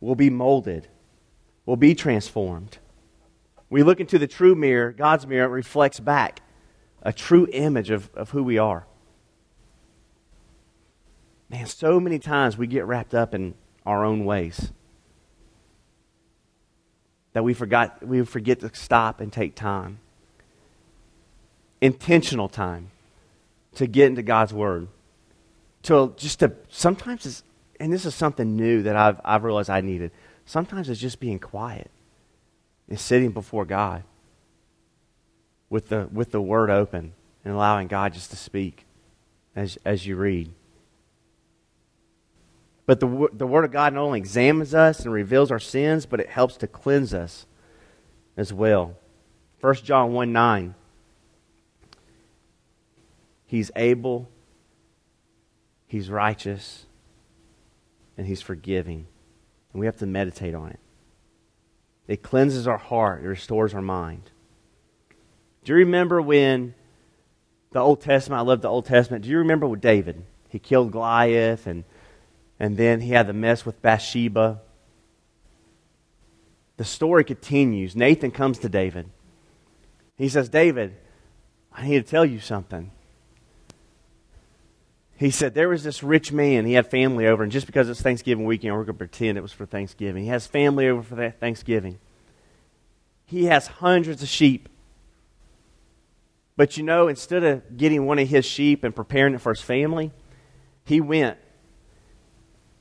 we'll 0.00 0.14
be 0.14 0.30
molded, 0.30 0.88
we'll 1.66 1.76
be 1.76 1.94
transformed. 1.94 2.78
We 3.68 3.82
look 3.82 4.00
into 4.00 4.18
the 4.18 4.26
true 4.26 4.54
mirror, 4.54 4.92
God's 4.92 5.26
mirror, 5.26 5.46
it 5.46 5.54
reflects 5.54 6.00
back 6.00 6.40
a 7.02 7.12
true 7.12 7.46
image 7.52 7.90
of, 7.90 8.10
of 8.14 8.30
who 8.30 8.42
we 8.42 8.58
are. 8.58 8.86
Man, 11.48 11.66
so 11.66 11.98
many 11.98 12.18
times 12.18 12.56
we 12.56 12.66
get 12.66 12.84
wrapped 12.84 13.14
up 13.14 13.34
in 13.34 13.54
our 13.86 14.04
own 14.04 14.24
ways 14.24 14.72
that 17.32 17.44
we 17.44 17.54
forgot 17.54 18.06
we 18.06 18.24
forget 18.24 18.60
to 18.60 18.70
stop 18.74 19.20
and 19.20 19.32
take 19.32 19.54
time 19.54 19.98
intentional 21.80 22.48
time 22.48 22.90
to 23.74 23.86
get 23.86 24.08
into 24.08 24.22
god's 24.22 24.52
word 24.52 24.88
to 25.82 26.12
just 26.16 26.40
to 26.40 26.52
sometimes 26.68 27.26
it's 27.26 27.42
and 27.78 27.92
this 27.92 28.04
is 28.04 28.14
something 28.14 28.56
new 28.56 28.82
that 28.82 28.96
i've, 28.96 29.20
I've 29.24 29.44
realized 29.44 29.70
i 29.70 29.80
needed 29.80 30.10
sometimes 30.44 30.88
it's 30.88 31.00
just 31.00 31.20
being 31.20 31.38
quiet 31.38 31.90
and 32.88 32.98
sitting 32.98 33.30
before 33.30 33.64
god 33.64 34.04
with 35.68 35.88
the 35.88 36.08
with 36.12 36.30
the 36.32 36.40
word 36.40 36.70
open 36.70 37.12
and 37.44 37.54
allowing 37.54 37.88
god 37.88 38.12
just 38.12 38.30
to 38.30 38.36
speak 38.36 38.86
as 39.56 39.78
as 39.84 40.06
you 40.06 40.16
read 40.16 40.52
but 42.90 42.98
the, 42.98 43.28
the 43.32 43.46
Word 43.46 43.64
of 43.64 43.70
God 43.70 43.94
not 43.94 44.00
only 44.00 44.18
examines 44.18 44.74
us 44.74 45.04
and 45.04 45.12
reveals 45.14 45.52
our 45.52 45.60
sins, 45.60 46.06
but 46.06 46.18
it 46.18 46.28
helps 46.28 46.56
to 46.56 46.66
cleanse 46.66 47.14
us 47.14 47.46
as 48.36 48.52
well. 48.52 48.96
1 49.60 49.74
John 49.76 50.12
1 50.12 50.32
9. 50.32 50.74
He's 53.46 53.70
able, 53.76 54.28
He's 55.90 56.08
righteous, 56.08 56.86
and 58.16 58.24
He's 58.24 58.40
forgiving. 58.40 59.08
And 59.72 59.80
we 59.80 59.86
have 59.86 59.96
to 59.96 60.06
meditate 60.06 60.54
on 60.54 60.70
it. 60.70 60.78
It 62.06 62.22
cleanses 62.22 62.68
our 62.68 62.78
heart, 62.78 63.24
it 63.24 63.26
restores 63.26 63.74
our 63.74 63.82
mind. 63.82 64.30
Do 65.64 65.72
you 65.72 65.78
remember 65.78 66.22
when 66.22 66.76
the 67.72 67.80
Old 67.80 68.00
Testament, 68.00 68.38
I 68.38 68.42
love 68.42 68.62
the 68.62 68.68
Old 68.68 68.86
Testament, 68.86 69.24
do 69.24 69.30
you 69.30 69.38
remember 69.38 69.66
with 69.66 69.80
David? 69.80 70.22
He 70.48 70.60
killed 70.60 70.92
Goliath 70.92 71.66
and 71.66 71.82
and 72.60 72.76
then 72.76 73.00
he 73.00 73.10
had 73.10 73.26
the 73.26 73.32
mess 73.32 73.66
with 73.66 73.82
Bathsheba. 73.82 74.60
The 76.76 76.84
story 76.84 77.24
continues. 77.24 77.96
Nathan 77.96 78.30
comes 78.30 78.60
to 78.60 78.68
David. 78.68 79.10
He 80.16 80.28
says, 80.28 80.48
David, 80.48 80.94
I 81.72 81.88
need 81.88 82.04
to 82.04 82.08
tell 82.08 82.24
you 82.24 82.38
something. 82.38 82.92
He 85.20 85.30
said, 85.30 85.52
There 85.52 85.68
was 85.68 85.84
this 85.84 86.02
rich 86.02 86.32
man. 86.32 86.64
He 86.64 86.72
had 86.72 86.90
family 86.90 87.26
over, 87.26 87.42
and 87.42 87.52
just 87.52 87.66
because 87.66 87.90
it's 87.90 88.00
Thanksgiving 88.00 88.46
weekend, 88.46 88.74
we're 88.74 88.84
going 88.84 88.94
to 88.94 89.06
pretend 89.06 89.36
it 89.36 89.42
was 89.42 89.52
for 89.52 89.66
Thanksgiving. 89.66 90.22
He 90.22 90.30
has 90.30 90.46
family 90.46 90.88
over 90.88 91.02
for 91.02 91.14
that 91.16 91.38
Thanksgiving. 91.38 91.98
He 93.26 93.44
has 93.44 93.66
hundreds 93.66 94.22
of 94.22 94.30
sheep. 94.30 94.70
But 96.56 96.78
you 96.78 96.84
know, 96.84 97.06
instead 97.06 97.44
of 97.44 97.76
getting 97.76 98.06
one 98.06 98.18
of 98.18 98.28
his 98.28 98.46
sheep 98.46 98.82
and 98.82 98.96
preparing 98.96 99.34
it 99.34 99.42
for 99.42 99.52
his 99.52 99.60
family, 99.60 100.10
he 100.84 101.02
went 101.02 101.36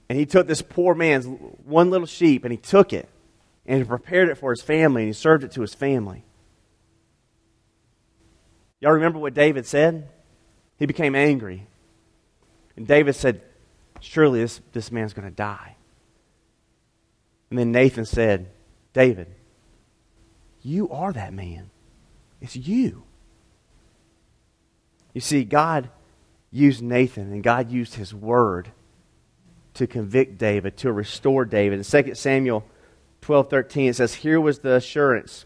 and 0.08 0.18
he 0.18 0.26
took 0.26 0.48
this 0.48 0.62
poor 0.62 0.96
man's 0.96 1.26
one 1.66 1.90
little 1.90 2.08
sheep 2.08 2.46
and 2.46 2.54
he 2.54 2.58
took 2.58 2.94
it 2.94 3.10
and 3.66 3.80
he 3.80 3.84
prepared 3.84 4.30
it 4.30 4.36
for 4.36 4.52
his 4.52 4.62
family 4.62 5.02
and 5.02 5.10
he 5.10 5.14
served 5.14 5.44
it 5.44 5.52
to 5.52 5.62
his 5.62 5.74
family. 5.74 6.24
Y'all 8.80 8.94
remember 8.94 9.20
what 9.20 9.34
David 9.34 9.66
said? 9.66 10.08
He 10.78 10.86
became 10.86 11.16
angry. 11.16 11.68
And 12.80 12.88
David 12.88 13.14
said, 13.14 13.42
Surely 14.00 14.40
this, 14.40 14.62
this 14.72 14.90
man's 14.90 15.12
going 15.12 15.28
to 15.28 15.36
die. 15.36 15.76
And 17.50 17.60
then 17.60 17.74
Nathan 17.74 18.06
said, 18.06 18.50
David, 18.94 19.28
you 20.62 20.90
are 20.90 21.12
that 21.12 21.34
man. 21.34 21.72
It's 22.40 22.56
you. 22.56 23.04
You 25.14 25.20
see, 25.20 25.44
God 25.44 25.90
used 26.52 26.82
Nathan 26.82 27.34
and 27.34 27.44
God 27.44 27.70
used 27.70 27.96
his 27.96 28.14
word 28.14 28.72
to 29.74 29.86
convict 29.86 30.38
David, 30.38 30.78
to 30.78 30.94
restore 30.94 31.44
David. 31.44 31.80
In 31.80 32.04
2 32.04 32.16
Samuel 32.16 32.64
12 33.20 33.50
13, 33.50 33.90
it 33.90 33.96
says, 33.98 34.14
Here 34.14 34.40
was 34.40 34.60
the 34.60 34.76
assurance. 34.76 35.44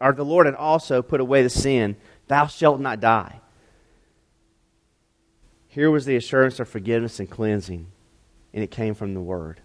Our 0.00 0.12
the 0.12 0.24
Lord 0.24 0.46
had 0.46 0.54
also 0.54 1.02
put 1.02 1.20
away 1.20 1.42
the 1.42 1.50
sin, 1.50 1.96
thou 2.28 2.46
shalt 2.46 2.80
not 2.80 3.00
die. 3.00 3.40
Here 5.70 5.88
was 5.88 6.04
the 6.04 6.16
assurance 6.16 6.58
of 6.58 6.68
forgiveness 6.68 7.20
and 7.20 7.30
cleansing, 7.30 7.86
and 8.52 8.64
it 8.64 8.72
came 8.72 8.92
from 8.94 9.14
the 9.14 9.20
Word. 9.20 9.60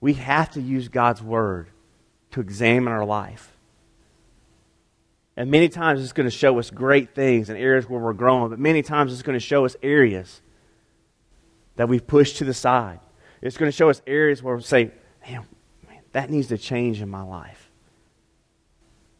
We 0.00 0.14
have 0.14 0.50
to 0.52 0.60
use 0.60 0.86
God's 0.86 1.20
Word 1.20 1.68
to 2.30 2.40
examine 2.40 2.92
our 2.92 3.04
life. 3.04 3.56
And 5.36 5.50
many 5.50 5.68
times 5.68 6.00
it's 6.00 6.12
going 6.12 6.28
to 6.28 6.36
show 6.36 6.60
us 6.60 6.70
great 6.70 7.16
things 7.16 7.48
and 7.48 7.58
areas 7.58 7.88
where 7.88 7.98
we're 7.98 8.12
growing, 8.12 8.50
but 8.50 8.60
many 8.60 8.82
times 8.82 9.12
it's 9.12 9.22
going 9.22 9.38
to 9.38 9.44
show 9.44 9.64
us 9.64 9.74
areas 9.82 10.42
that 11.74 11.88
we've 11.88 12.06
pushed 12.06 12.36
to 12.36 12.44
the 12.44 12.54
side. 12.54 13.00
It's 13.40 13.56
going 13.56 13.70
to 13.70 13.76
show 13.76 13.90
us 13.90 14.00
areas 14.06 14.44
where 14.44 14.54
we 14.54 14.62
say, 14.62 14.92
man, 15.26 15.44
man, 15.88 16.02
that 16.12 16.30
needs 16.30 16.46
to 16.48 16.58
change 16.58 17.02
in 17.02 17.08
my 17.08 17.22
life. 17.22 17.72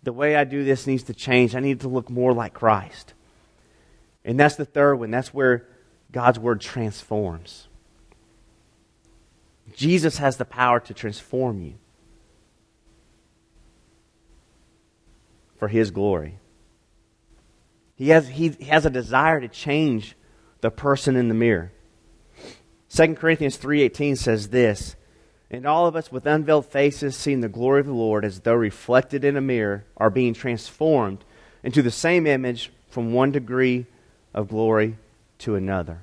The 0.05 0.13
way 0.13 0.37
I 0.37 0.45
do 0.45 0.63
this 0.63 0.87
needs 0.87 1.03
to 1.05 1.15
change. 1.15 1.57
I 1.57 1.61
need 1.61 1.81
to 1.81 1.89
look 1.89 2.09
more 2.09 2.33
like 2.33 2.55
Christ. 2.55 3.15
And 4.25 4.39
that's 4.39 4.57
the 4.57 4.65
third 4.65 4.97
one. 4.97 5.11
That's 5.11 5.35
where 5.35 5.67
God's 6.11 6.39
Word 6.39 6.61
transforms. 6.61 7.69
Jesus 9.75 10.19
has 10.19 10.37
the 10.37 10.45
power 10.45 10.81
to 10.81 10.95
transform 10.95 11.61
you 11.63 11.75
for 15.57 15.69
His 15.69 15.91
glory. 15.91 16.39
He 17.95 18.09
has, 18.09 18.29
he 18.29 18.51
has 18.69 18.85
a 18.85 18.91
desire 18.91 19.41
to 19.41 19.49
change 19.49 20.17
the 20.61 20.71
person 20.71 21.17
in 21.17 21.29
the 21.29 21.35
mirror. 21.35 21.73
2 22.89 23.15
Corinthians 23.15 23.57
3:18 23.57 24.19
says 24.19 24.49
this, 24.49 24.97
and 25.51 25.67
all 25.67 25.87
of 25.87 25.95
us 25.95 26.11
with 26.11 26.27
unveiled 26.27 26.67
faces 26.67 27.15
seeing 27.15 27.41
the 27.41 27.49
glory 27.49 27.81
of 27.81 27.87
the 27.87 27.93
Lord 27.93 28.25
as 28.25 28.41
though 28.41 28.55
reflected 28.55 29.25
in 29.25 29.37
a 29.37 29.41
mirror 29.41 29.85
are 29.97 30.11
being 30.11 30.35
transformed 30.35 31.25
into 31.63 31.83
the 31.83 31.91
same 31.91 32.27
image 32.27 32.73
from 32.89 33.13
one 33.13 33.31
degree 33.31 33.87
of 34.35 34.49
glory 34.49 34.97
to 35.39 35.55
another. 35.55 36.03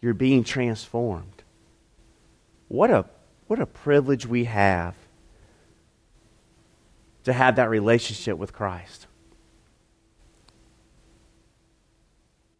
You're 0.00 0.14
being 0.14 0.44
transformed. 0.44 1.42
What 2.68 2.90
a 2.90 3.06
what 3.46 3.58
a 3.58 3.66
privilege 3.66 4.26
we 4.26 4.44
have 4.44 4.94
to 7.24 7.32
have 7.32 7.56
that 7.56 7.70
relationship 7.70 8.36
with 8.36 8.52
Christ. 8.52 9.06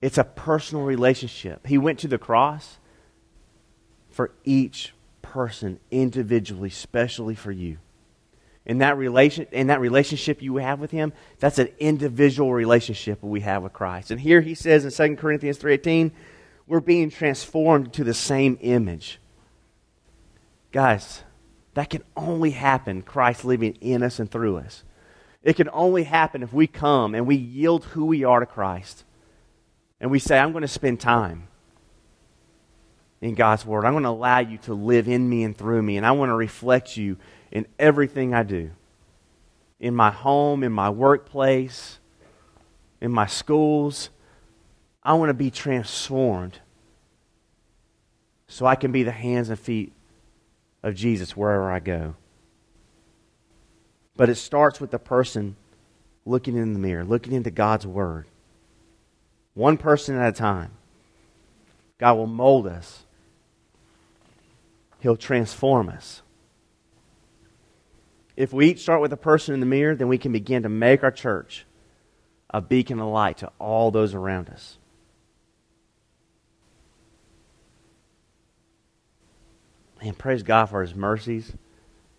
It's 0.00 0.18
a 0.18 0.24
personal 0.24 0.84
relationship. 0.84 1.66
He 1.66 1.76
went 1.76 1.98
to 2.00 2.08
the 2.08 2.18
cross 2.18 2.78
for 4.10 4.32
each 4.44 4.94
person 5.22 5.80
individually, 5.90 6.68
especially 6.68 7.34
for 7.34 7.52
you. 7.52 7.78
In 8.68 8.78
that 8.78 8.98
relation, 8.98 9.46
in 9.50 9.68
that 9.68 9.80
relationship 9.80 10.42
you 10.42 10.58
have 10.58 10.78
with 10.78 10.90
him, 10.90 11.14
that's 11.38 11.58
an 11.58 11.70
individual 11.78 12.52
relationship 12.52 13.22
we 13.22 13.40
have 13.40 13.62
with 13.62 13.72
Christ. 13.72 14.10
And 14.10 14.20
here 14.20 14.42
he 14.42 14.54
says 14.54 14.84
in 14.84 14.90
2 14.90 15.16
Corinthians 15.16 15.58
3:18, 15.58 16.12
we're 16.66 16.80
being 16.80 17.08
transformed 17.08 17.94
to 17.94 18.04
the 18.04 18.12
same 18.12 18.58
image. 18.60 19.18
Guys, 20.70 21.24
that 21.72 21.88
can 21.88 22.02
only 22.14 22.50
happen 22.50 23.00
Christ 23.00 23.42
living 23.44 23.74
in 23.80 24.02
us 24.02 24.18
and 24.18 24.30
through 24.30 24.58
us. 24.58 24.84
It 25.42 25.56
can 25.56 25.70
only 25.72 26.04
happen 26.04 26.42
if 26.42 26.52
we 26.52 26.66
come 26.66 27.14
and 27.14 27.26
we 27.26 27.36
yield 27.36 27.84
who 27.84 28.04
we 28.04 28.22
are 28.24 28.40
to 28.40 28.46
Christ. 28.46 29.04
And 29.98 30.10
we 30.10 30.18
say, 30.18 30.38
I'm 30.38 30.52
going 30.52 30.62
to 30.62 30.68
spend 30.68 31.00
time 31.00 31.48
in 33.20 33.34
God's 33.34 33.64
Word. 33.64 33.86
I'm 33.86 33.94
going 33.94 34.04
to 34.04 34.10
allow 34.10 34.40
you 34.40 34.58
to 34.58 34.74
live 34.74 35.08
in 35.08 35.28
me 35.28 35.42
and 35.42 35.56
through 35.56 35.82
me, 35.82 35.96
and 35.96 36.04
I 36.04 36.12
want 36.12 36.30
to 36.30 36.36
reflect 36.36 36.96
you 36.96 37.16
in 37.50 37.66
everything 37.78 38.34
I 38.34 38.42
do 38.42 38.70
in 39.80 39.94
my 39.94 40.10
home, 40.10 40.62
in 40.62 40.72
my 40.72 40.90
workplace, 40.90 41.98
in 43.00 43.12
my 43.12 43.26
schools. 43.26 44.10
I 45.02 45.14
want 45.14 45.30
to 45.30 45.34
be 45.34 45.50
transformed 45.50 46.58
so 48.48 48.66
I 48.66 48.74
can 48.74 48.92
be 48.92 49.02
the 49.02 49.12
hands 49.12 49.48
and 49.50 49.58
feet 49.58 49.92
of 50.82 50.94
Jesus 50.94 51.36
wherever 51.36 51.70
I 51.70 51.78
go. 51.78 52.14
But 54.16 54.28
it 54.28 54.34
starts 54.34 54.80
with 54.80 54.90
the 54.90 54.98
person 54.98 55.56
looking 56.26 56.56
in 56.56 56.72
the 56.72 56.78
mirror, 56.78 57.04
looking 57.04 57.32
into 57.32 57.50
God's 57.50 57.86
Word. 57.86 58.26
One 59.54 59.76
person 59.76 60.16
at 60.16 60.28
a 60.28 60.32
time. 60.32 60.72
God 61.98 62.14
will 62.14 62.26
mold 62.26 62.66
us, 62.66 63.04
He'll 65.00 65.16
transform 65.16 65.88
us. 65.88 66.22
If 68.38 68.52
we 68.52 68.68
each 68.68 68.82
start 68.82 69.00
with 69.00 69.12
a 69.12 69.16
person 69.16 69.52
in 69.52 69.58
the 69.58 69.66
mirror, 69.66 69.96
then 69.96 70.06
we 70.06 70.16
can 70.16 70.30
begin 70.30 70.62
to 70.62 70.68
make 70.68 71.02
our 71.02 71.10
church 71.10 71.66
a 72.48 72.60
beacon 72.60 73.00
of 73.00 73.08
light 73.08 73.38
to 73.38 73.50
all 73.58 73.90
those 73.90 74.14
around 74.14 74.48
us. 74.48 74.78
And 80.00 80.16
praise 80.16 80.44
God 80.44 80.66
for 80.66 80.82
His 80.82 80.94
mercies 80.94 81.52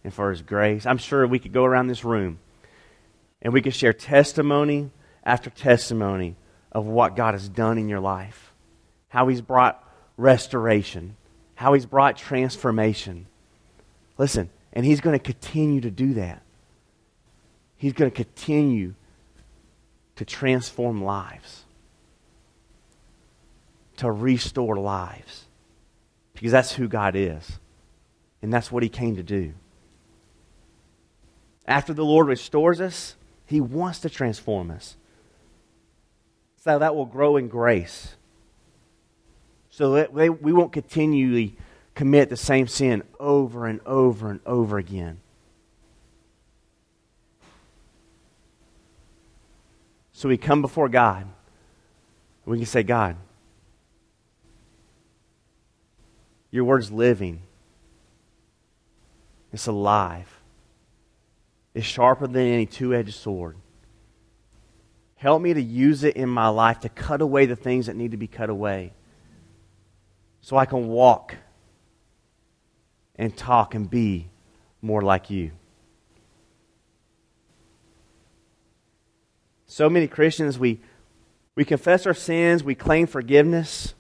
and 0.04 0.14
for 0.14 0.30
His 0.30 0.42
grace. 0.42 0.86
I'm 0.86 0.98
sure 0.98 1.26
we 1.26 1.40
could 1.40 1.54
go 1.54 1.64
around 1.64 1.88
this 1.88 2.04
room 2.04 2.40
and 3.42 3.54
we 3.54 3.62
could 3.62 3.74
share 3.74 3.94
testimony 3.94 4.92
after 5.24 5.50
testimony 5.50 6.36
of 6.74 6.86
what 6.86 7.16
God 7.16 7.34
has 7.34 7.48
done 7.48 7.78
in 7.78 7.88
your 7.88 8.02
life, 8.02 8.52
how 9.08 9.30
He's 9.30 9.40
brought 9.40 9.82
restoration, 10.18 11.16
how 11.56 11.72
He's 11.72 11.86
brought 11.86 12.18
transformation. 12.18 13.26
Listen, 14.18 14.50
and 14.74 14.86
He's 14.86 15.02
going 15.02 15.18
to 15.18 15.24
continue 15.24 15.82
to 15.82 15.92
do 15.92 16.14
that. 16.16 16.42
He's 17.78 17.94
going 17.94 18.12
to 18.12 18.16
continue 18.16 18.94
to 20.16 20.26
transform 20.26 21.04
lives, 21.04 21.64
to 23.98 24.12
restore 24.12 24.78
lives, 24.78 25.46
because 26.34 26.52
that's 26.52 26.74
who 26.74 26.88
God 26.88 27.16
is. 27.16 27.60
And 28.42 28.54
that's 28.54 28.72
what 28.72 28.84
He 28.84 28.90
came 28.90 29.16
to 29.18 29.24
do. 29.24 29.54
After 31.66 31.94
the 31.94 32.06
Lord 32.06 32.28
restores 32.28 32.80
us, 32.80 33.16
He 33.46 33.60
wants 33.60 34.00
to 34.00 34.10
transform 34.10 34.72
us. 34.72 34.96
So 36.64 36.80
that 36.80 36.96
will 36.96 37.06
grow 37.06 37.38
in 37.38 37.48
grace. 37.48 38.16
So 39.70 39.94
that 39.94 40.14
we 40.14 40.54
won't 40.54 40.74
continually 40.74 41.56
commit 42.00 42.30
the 42.30 42.38
same 42.38 42.66
sin 42.66 43.04
over 43.20 43.68
and 43.68 43.82
over 43.86 44.32
and 44.32 44.40
over 44.46 44.78
again. 44.78 45.20
So 50.14 50.30
we 50.30 50.38
come 50.38 50.62
before 50.62 50.88
God. 50.88 51.28
We 52.46 52.56
can 52.56 52.66
say, 52.66 52.84
God, 52.84 53.18
your 56.52 56.64
word's 56.64 56.90
living. 56.90 57.42
It's 59.52 59.68
alive. 59.68 60.34
It's 61.74 61.86
sharper 61.86 62.28
than 62.28 62.48
any 62.48 62.66
two 62.66 62.96
edged 62.96 63.16
sword. 63.16 63.58
Help 65.18 65.42
me 65.42 65.54
to 65.54 65.62
use 65.62 66.06
it 66.06 66.16
in 66.16 66.30
my 66.30 66.48
life 66.48 66.80
to 66.80 66.88
cut 66.88 67.20
away 67.20 67.46
the 67.46 67.58
things 67.58 67.88
that 67.88 67.98
need 67.98 68.12
to 68.12 68.18
be 68.18 68.28
cut 68.28 68.50
away 68.50 68.94
so 70.40 70.56
I 70.56 70.66
can 70.66 70.88
walk 70.88 71.36
and 73.20 73.36
talk 73.36 73.76
and 73.76 73.90
be 73.90 74.30
more 74.82 75.02
like 75.02 75.30
you. 75.30 75.52
So 79.68 79.90
many 79.90 80.08
Christians, 80.08 80.58
we, 80.58 80.80
we 81.54 81.66
confess 81.66 82.08
our 82.08 82.14
sins, 82.14 82.64
we 82.64 82.76
claim 82.76 83.06
forgiveness. 83.06 83.94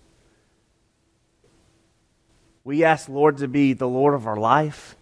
We 2.64 2.86
ask 2.86 3.10
Lord 3.10 3.38
to 3.40 3.50
be 3.50 3.74
the 3.74 3.88
Lord 3.88 4.14
of 4.14 4.26
our 4.26 4.38
life. 4.38 4.96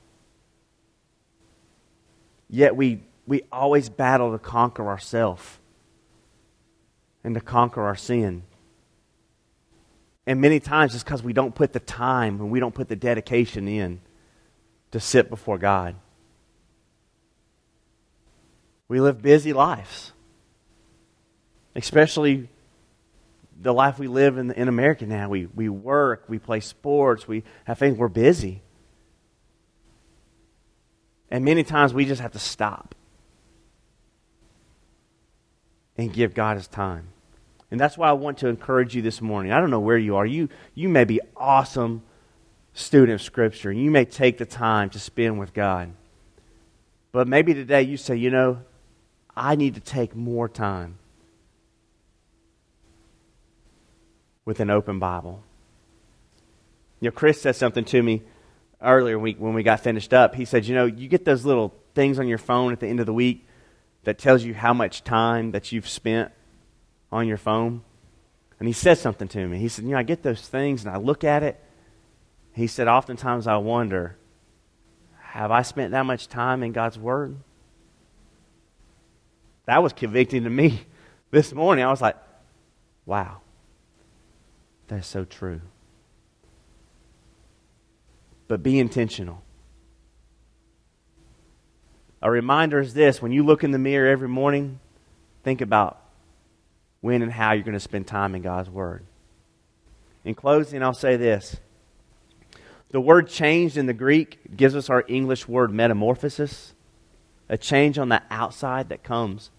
Yet 2.49 2.75
we, 2.75 3.03
we 3.27 3.43
always 3.51 3.87
battle 3.87 4.31
to 4.31 4.39
conquer 4.39 4.87
ourselves 4.87 5.59
and 7.23 7.35
to 7.35 7.41
conquer 7.41 7.83
our 7.83 7.95
sin. 7.95 8.43
And 10.25 10.41
many 10.41 10.59
times 10.59 10.95
it's 10.95 11.03
because 11.03 11.21
we 11.21 11.33
don't 11.33 11.53
put 11.53 11.71
the 11.71 11.79
time 11.79 12.41
and 12.41 12.49
we 12.49 12.59
don't 12.59 12.73
put 12.73 12.87
the 12.87 12.95
dedication 12.95 13.67
in 13.67 14.01
to 14.91 14.99
sit 14.99 15.29
before 15.29 15.57
God. 15.57 15.95
We 18.87 19.01
live 19.01 19.21
busy 19.21 19.51
lives, 19.51 20.13
especially 21.75 22.49
the 23.59 23.73
life 23.73 23.99
we 23.99 24.07
live 24.07 24.37
in, 24.37 24.51
in 24.51 24.67
America 24.67 25.05
now. 25.05 25.29
We, 25.29 25.47
we 25.47 25.67
work, 25.67 26.25
we 26.27 26.39
play 26.39 26.59
sports, 26.61 27.27
we 27.27 27.43
have 27.65 27.77
things, 27.77 27.97
we're 27.97 28.07
busy. 28.07 28.61
And 31.29 31.43
many 31.43 31.63
times 31.63 31.93
we 31.93 32.05
just 32.05 32.21
have 32.21 32.31
to 32.33 32.39
stop 32.39 32.95
and 35.97 36.13
give 36.13 36.33
God 36.33 36.57
his 36.57 36.67
time. 36.67 37.09
And 37.69 37.79
that's 37.79 37.97
why 37.97 38.07
I 38.07 38.13
want 38.13 38.37
to 38.39 38.47
encourage 38.47 38.95
you 38.95 39.01
this 39.01 39.21
morning. 39.21 39.51
I 39.51 39.59
don't 39.59 39.71
know 39.71 39.81
where 39.81 39.97
you 39.97 40.15
are. 40.15 40.25
You, 40.25 40.47
you 40.73 40.87
may 40.87 41.03
be 41.03 41.19
awesome 41.35 42.03
student 42.77 43.13
of 43.13 43.21
Scripture, 43.21 43.71
and 43.71 43.81
you 43.81 43.89
may 43.89 44.05
take 44.05 44.37
the 44.37 44.45
time 44.45 44.89
to 44.91 44.99
spend 44.99 45.39
with 45.39 45.53
God. 45.53 45.91
But 47.11 47.27
maybe 47.27 47.53
today 47.53 47.81
you 47.81 47.97
say, 47.97 48.15
you 48.15 48.29
know, 48.29 48.59
I 49.35 49.55
need 49.55 49.75
to 49.75 49.81
take 49.81 50.15
more 50.15 50.47
time 50.47 50.99
with 54.45 54.59
an 54.59 54.69
open 54.69 54.99
Bible. 54.99 55.43
You 56.99 57.07
know, 57.07 57.11
Chris 57.11 57.41
said 57.41 57.55
something 57.55 57.83
to 57.85 58.01
me 58.01 58.21
earlier 58.81 59.17
when 59.17 59.23
we, 59.23 59.33
when 59.33 59.53
we 59.55 59.63
got 59.63 59.79
finished 59.79 60.13
up. 60.13 60.35
He 60.35 60.45
said, 60.45 60.65
you 60.65 60.75
know, 60.75 60.85
you 60.85 61.07
get 61.07 61.25
those 61.25 61.45
little 61.45 61.73
things 61.95 62.19
on 62.19 62.27
your 62.27 62.37
phone 62.37 62.71
at 62.73 62.79
the 62.79 62.87
end 62.87 62.99
of 62.99 63.07
the 63.07 63.13
week 63.13 63.47
that 64.03 64.19
tells 64.19 64.43
you 64.43 64.53
how 64.53 64.73
much 64.73 65.03
time 65.03 65.51
that 65.51 65.71
you've 65.71 65.89
spent 65.89 66.31
on 67.11 67.27
your 67.27 67.37
phone. 67.37 67.81
And 68.59 68.67
he 68.67 68.73
said 68.73 68.99
something 68.99 69.27
to 69.29 69.47
me. 69.47 69.57
He 69.57 69.67
said, 69.67 69.85
you 69.85 69.91
know, 69.91 69.97
I 69.97 70.03
get 70.03 70.21
those 70.21 70.41
things 70.41 70.85
and 70.85 70.93
I 70.93 70.97
look 70.97 71.23
at 71.23 71.41
it 71.41 71.59
he 72.57 72.65
said, 72.65 72.87
Oftentimes 72.87 73.45
I 73.45 73.57
wonder, 73.57 74.17
have 75.21 75.51
I 75.51 75.61
spent 75.61 75.91
that 75.91 76.07
much 76.07 76.27
time 76.27 76.63
in 76.63 76.71
God's 76.71 76.97
Word? 76.97 77.37
That 79.67 79.83
was 79.83 79.93
convicting 79.93 80.43
to 80.43 80.49
me 80.49 80.81
this 81.31 81.53
morning. 81.53 81.85
I 81.85 81.91
was 81.91 82.01
like, 82.01 82.15
wow, 83.05 83.41
that's 84.87 85.05
so 85.05 85.23
true. 85.23 85.61
But 88.47 88.63
be 88.63 88.79
intentional. 88.79 89.43
A 92.23 92.31
reminder 92.31 92.79
is 92.79 92.95
this 92.95 93.21
when 93.21 93.31
you 93.31 93.43
look 93.43 93.63
in 93.63 93.69
the 93.69 93.77
mirror 93.77 94.07
every 94.07 94.29
morning, 94.29 94.79
think 95.43 95.61
about 95.61 96.01
when 97.01 97.21
and 97.21 97.31
how 97.31 97.51
you're 97.51 97.63
going 97.63 97.73
to 97.73 97.79
spend 97.79 98.07
time 98.07 98.33
in 98.33 98.41
God's 98.41 98.71
Word. 98.71 99.03
In 100.25 100.33
closing, 100.33 100.81
I'll 100.81 100.95
say 100.95 101.17
this 101.17 101.57
the 102.91 103.01
word 103.01 103.27
changed 103.27 103.77
in 103.77 103.85
the 103.85 103.93
Greek 103.93 104.55
gives 104.55 104.75
us 104.75 104.89
our 104.89 105.03
English 105.07 105.47
word 105.47 105.71
metamorphosis, 105.71 106.73
a 107.49 107.57
change 107.57 107.97
on 107.97 108.09
the 108.09 108.21
outside 108.29 108.89
that 108.89 109.03
comes 109.03 109.51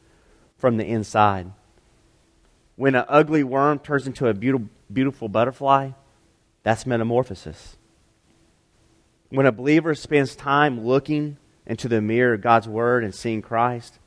from 0.56 0.76
the 0.76 0.86
inside. 0.86 1.52
When 2.76 2.94
an 2.94 3.04
ugly 3.08 3.44
worm 3.44 3.78
turns 3.78 4.06
into 4.06 4.28
a 4.28 4.34
beautiful, 4.34 4.68
beautiful 4.92 5.28
butterfly, 5.28 5.90
that's 6.62 6.86
metamorphosis. 6.86 7.76
When 9.30 9.46
a 9.46 9.52
believer 9.52 9.94
spends 9.94 10.34
time 10.34 10.86
looking 10.86 11.36
into 11.66 11.88
the 11.88 12.00
mirror 12.00 12.34
of 12.34 12.40
God's 12.40 12.66
Word 12.66 13.04
and 13.04 13.14
seeing 13.14 13.42
Christ, 13.42 13.98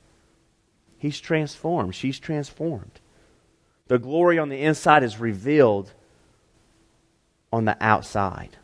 he's 0.97 1.19
transformed. 1.19 1.93
She's 1.93 2.19
transformed. 2.19 2.99
The 3.87 3.99
glory 3.99 4.39
on 4.39 4.49
the 4.49 4.61
inside 4.61 5.03
is 5.03 5.19
revealed 5.19 5.93
on 7.53 7.65
the 7.65 7.77
outside. 7.81 8.57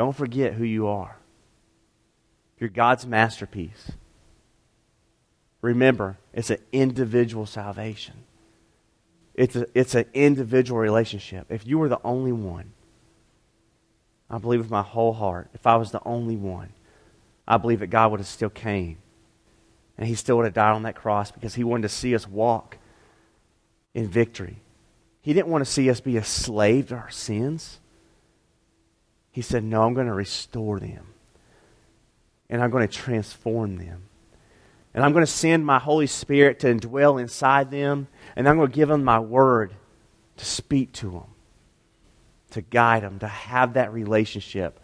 Don't 0.00 0.16
forget 0.16 0.54
who 0.54 0.64
you 0.64 0.86
are. 0.86 1.14
You're 2.58 2.70
God's 2.70 3.06
masterpiece. 3.06 3.92
Remember, 5.60 6.16
it's 6.32 6.48
an 6.48 6.56
individual 6.72 7.44
salvation. 7.44 8.14
It's, 9.34 9.56
a, 9.56 9.66
it's 9.74 9.94
an 9.94 10.06
individual 10.14 10.80
relationship. 10.80 11.48
If 11.50 11.66
you 11.66 11.76
were 11.76 11.90
the 11.90 12.00
only 12.02 12.32
one, 12.32 12.72
I 14.30 14.38
believe 14.38 14.60
with 14.60 14.70
my 14.70 14.80
whole 14.80 15.12
heart, 15.12 15.50
if 15.52 15.66
I 15.66 15.76
was 15.76 15.90
the 15.90 16.00
only 16.06 16.36
one, 16.36 16.72
I 17.46 17.58
believe 17.58 17.80
that 17.80 17.88
God 17.88 18.10
would 18.10 18.20
have 18.20 18.26
still 18.26 18.48
came. 18.48 18.96
And 19.98 20.08
he 20.08 20.14
still 20.14 20.38
would 20.38 20.46
have 20.46 20.54
died 20.54 20.72
on 20.72 20.84
that 20.84 20.96
cross 20.96 21.30
because 21.30 21.56
he 21.56 21.62
wanted 21.62 21.82
to 21.82 21.88
see 21.90 22.14
us 22.14 22.26
walk 22.26 22.78
in 23.92 24.08
victory. 24.08 24.62
He 25.20 25.34
didn't 25.34 25.48
want 25.48 25.62
to 25.62 25.70
see 25.70 25.90
us 25.90 26.00
be 26.00 26.16
a 26.16 26.24
slave 26.24 26.88
to 26.88 26.94
our 26.94 27.10
sins. 27.10 27.80
He 29.30 29.42
said, 29.42 29.64
No, 29.64 29.82
I'm 29.82 29.94
going 29.94 30.06
to 30.06 30.12
restore 30.12 30.80
them. 30.80 31.06
And 32.48 32.62
I'm 32.62 32.70
going 32.70 32.86
to 32.86 32.92
transform 32.92 33.76
them. 33.76 34.02
And 34.92 35.04
I'm 35.04 35.12
going 35.12 35.24
to 35.24 35.30
send 35.30 35.64
my 35.64 35.78
Holy 35.78 36.08
Spirit 36.08 36.58
to 36.60 36.74
indwell 36.74 37.20
inside 37.20 37.70
them. 37.70 38.08
And 38.34 38.48
I'm 38.48 38.56
going 38.56 38.70
to 38.70 38.74
give 38.74 38.88
them 38.88 39.04
my 39.04 39.20
word 39.20 39.74
to 40.36 40.44
speak 40.44 40.92
to 40.94 41.10
them, 41.10 41.34
to 42.50 42.60
guide 42.60 43.02
them, 43.02 43.18
to 43.20 43.28
have 43.28 43.74
that 43.74 43.92
relationship. 43.92 44.80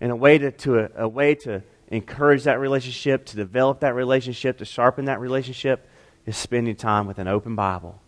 And 0.00 0.12
a 0.12 0.16
way 0.16 0.36
to, 0.36 0.50
to 0.50 0.80
a, 0.80 0.88
a 1.04 1.08
way 1.08 1.34
to 1.36 1.62
encourage 1.88 2.44
that 2.44 2.58
relationship, 2.58 3.24
to 3.26 3.36
develop 3.36 3.80
that 3.80 3.94
relationship, 3.94 4.58
to 4.58 4.64
sharpen 4.64 5.06
that 5.06 5.20
relationship, 5.20 5.88
is 6.26 6.36
spending 6.36 6.76
time 6.76 7.06
with 7.06 7.18
an 7.18 7.28
open 7.28 7.54
Bible 7.54 8.00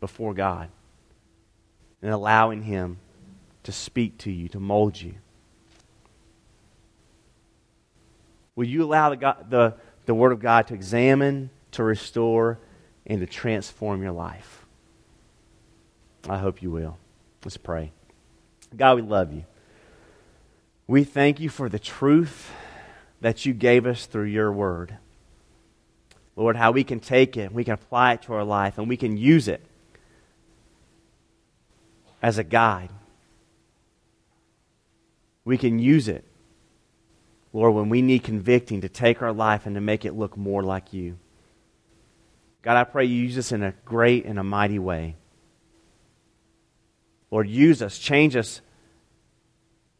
before 0.00 0.34
God 0.34 0.68
and 2.02 2.12
allowing 2.12 2.62
Him 2.62 2.98
to 3.64 3.72
speak 3.72 4.18
to 4.18 4.30
you, 4.30 4.48
to 4.48 4.60
mold 4.60 5.00
you. 5.00 5.14
Will 8.56 8.66
you 8.66 8.84
allow 8.84 9.10
the, 9.10 9.16
God, 9.16 9.50
the, 9.50 9.74
the 10.06 10.14
Word 10.14 10.32
of 10.32 10.40
God 10.40 10.68
to 10.68 10.74
examine, 10.74 11.50
to 11.72 11.82
restore, 11.82 12.58
and 13.06 13.20
to 13.20 13.26
transform 13.26 14.02
your 14.02 14.12
life? 14.12 14.64
I 16.28 16.38
hope 16.38 16.62
you 16.62 16.70
will. 16.70 16.96
Let's 17.44 17.56
pray. 17.56 17.92
God, 18.76 18.96
we 18.96 19.02
love 19.02 19.32
you. 19.32 19.44
We 20.86 21.04
thank 21.04 21.40
you 21.40 21.48
for 21.48 21.68
the 21.68 21.78
truth 21.78 22.50
that 23.20 23.44
you 23.44 23.54
gave 23.54 23.86
us 23.86 24.06
through 24.06 24.24
your 24.24 24.52
Word. 24.52 24.96
Lord, 26.36 26.56
how 26.56 26.72
we 26.72 26.84
can 26.84 27.00
take 27.00 27.36
it, 27.36 27.52
we 27.52 27.64
can 27.64 27.74
apply 27.74 28.14
it 28.14 28.22
to 28.22 28.34
our 28.34 28.44
life, 28.44 28.78
and 28.78 28.88
we 28.88 28.96
can 28.96 29.16
use 29.16 29.48
it 29.48 29.64
as 32.22 32.38
a 32.38 32.44
guide. 32.44 32.90
We 35.44 35.58
can 35.58 35.78
use 35.78 36.08
it, 36.08 36.24
Lord, 37.52 37.74
when 37.74 37.88
we 37.88 38.02
need 38.02 38.24
convicting 38.24 38.80
to 38.80 38.88
take 38.88 39.22
our 39.22 39.32
life 39.32 39.66
and 39.66 39.74
to 39.74 39.80
make 39.80 40.04
it 40.04 40.14
look 40.14 40.36
more 40.36 40.62
like 40.62 40.92
you. 40.92 41.18
God, 42.62 42.76
I 42.76 42.84
pray 42.84 43.04
you 43.04 43.22
use 43.22 43.36
us 43.36 43.52
in 43.52 43.62
a 43.62 43.74
great 43.84 44.24
and 44.24 44.38
a 44.38 44.44
mighty 44.44 44.78
way. 44.78 45.16
Lord, 47.30 47.48
use 47.48 47.82
us, 47.82 47.98
change 47.98 48.36
us. 48.36 48.60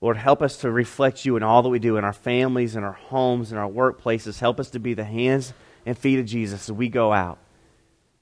Lord, 0.00 0.16
help 0.16 0.40
us 0.40 0.58
to 0.58 0.70
reflect 0.70 1.24
you 1.24 1.36
in 1.36 1.42
all 1.42 1.62
that 1.62 1.68
we 1.68 1.78
do 1.78 1.96
in 1.96 2.04
our 2.04 2.12
families, 2.12 2.76
in 2.76 2.84
our 2.84 2.92
homes, 2.92 3.52
in 3.52 3.58
our 3.58 3.68
workplaces. 3.68 4.40
Help 4.40 4.58
us 4.60 4.70
to 4.70 4.78
be 4.78 4.94
the 4.94 5.04
hands 5.04 5.52
and 5.84 5.96
feet 5.96 6.18
of 6.18 6.26
Jesus 6.26 6.68
as 6.68 6.72
we 6.72 6.88
go 6.88 7.12
out 7.12 7.38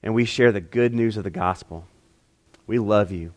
and 0.01 0.13
we 0.13 0.25
share 0.25 0.51
the 0.51 0.61
good 0.61 0.93
news 0.93 1.15
of 1.15 1.23
the 1.23 1.29
gospel. 1.29 1.87
We 2.67 2.79
love 2.79 3.11
you 3.11 3.33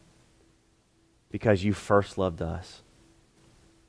because 1.31 1.63
you 1.63 1.73
first 1.73 2.19
loved 2.19 2.43
us. 2.43 2.83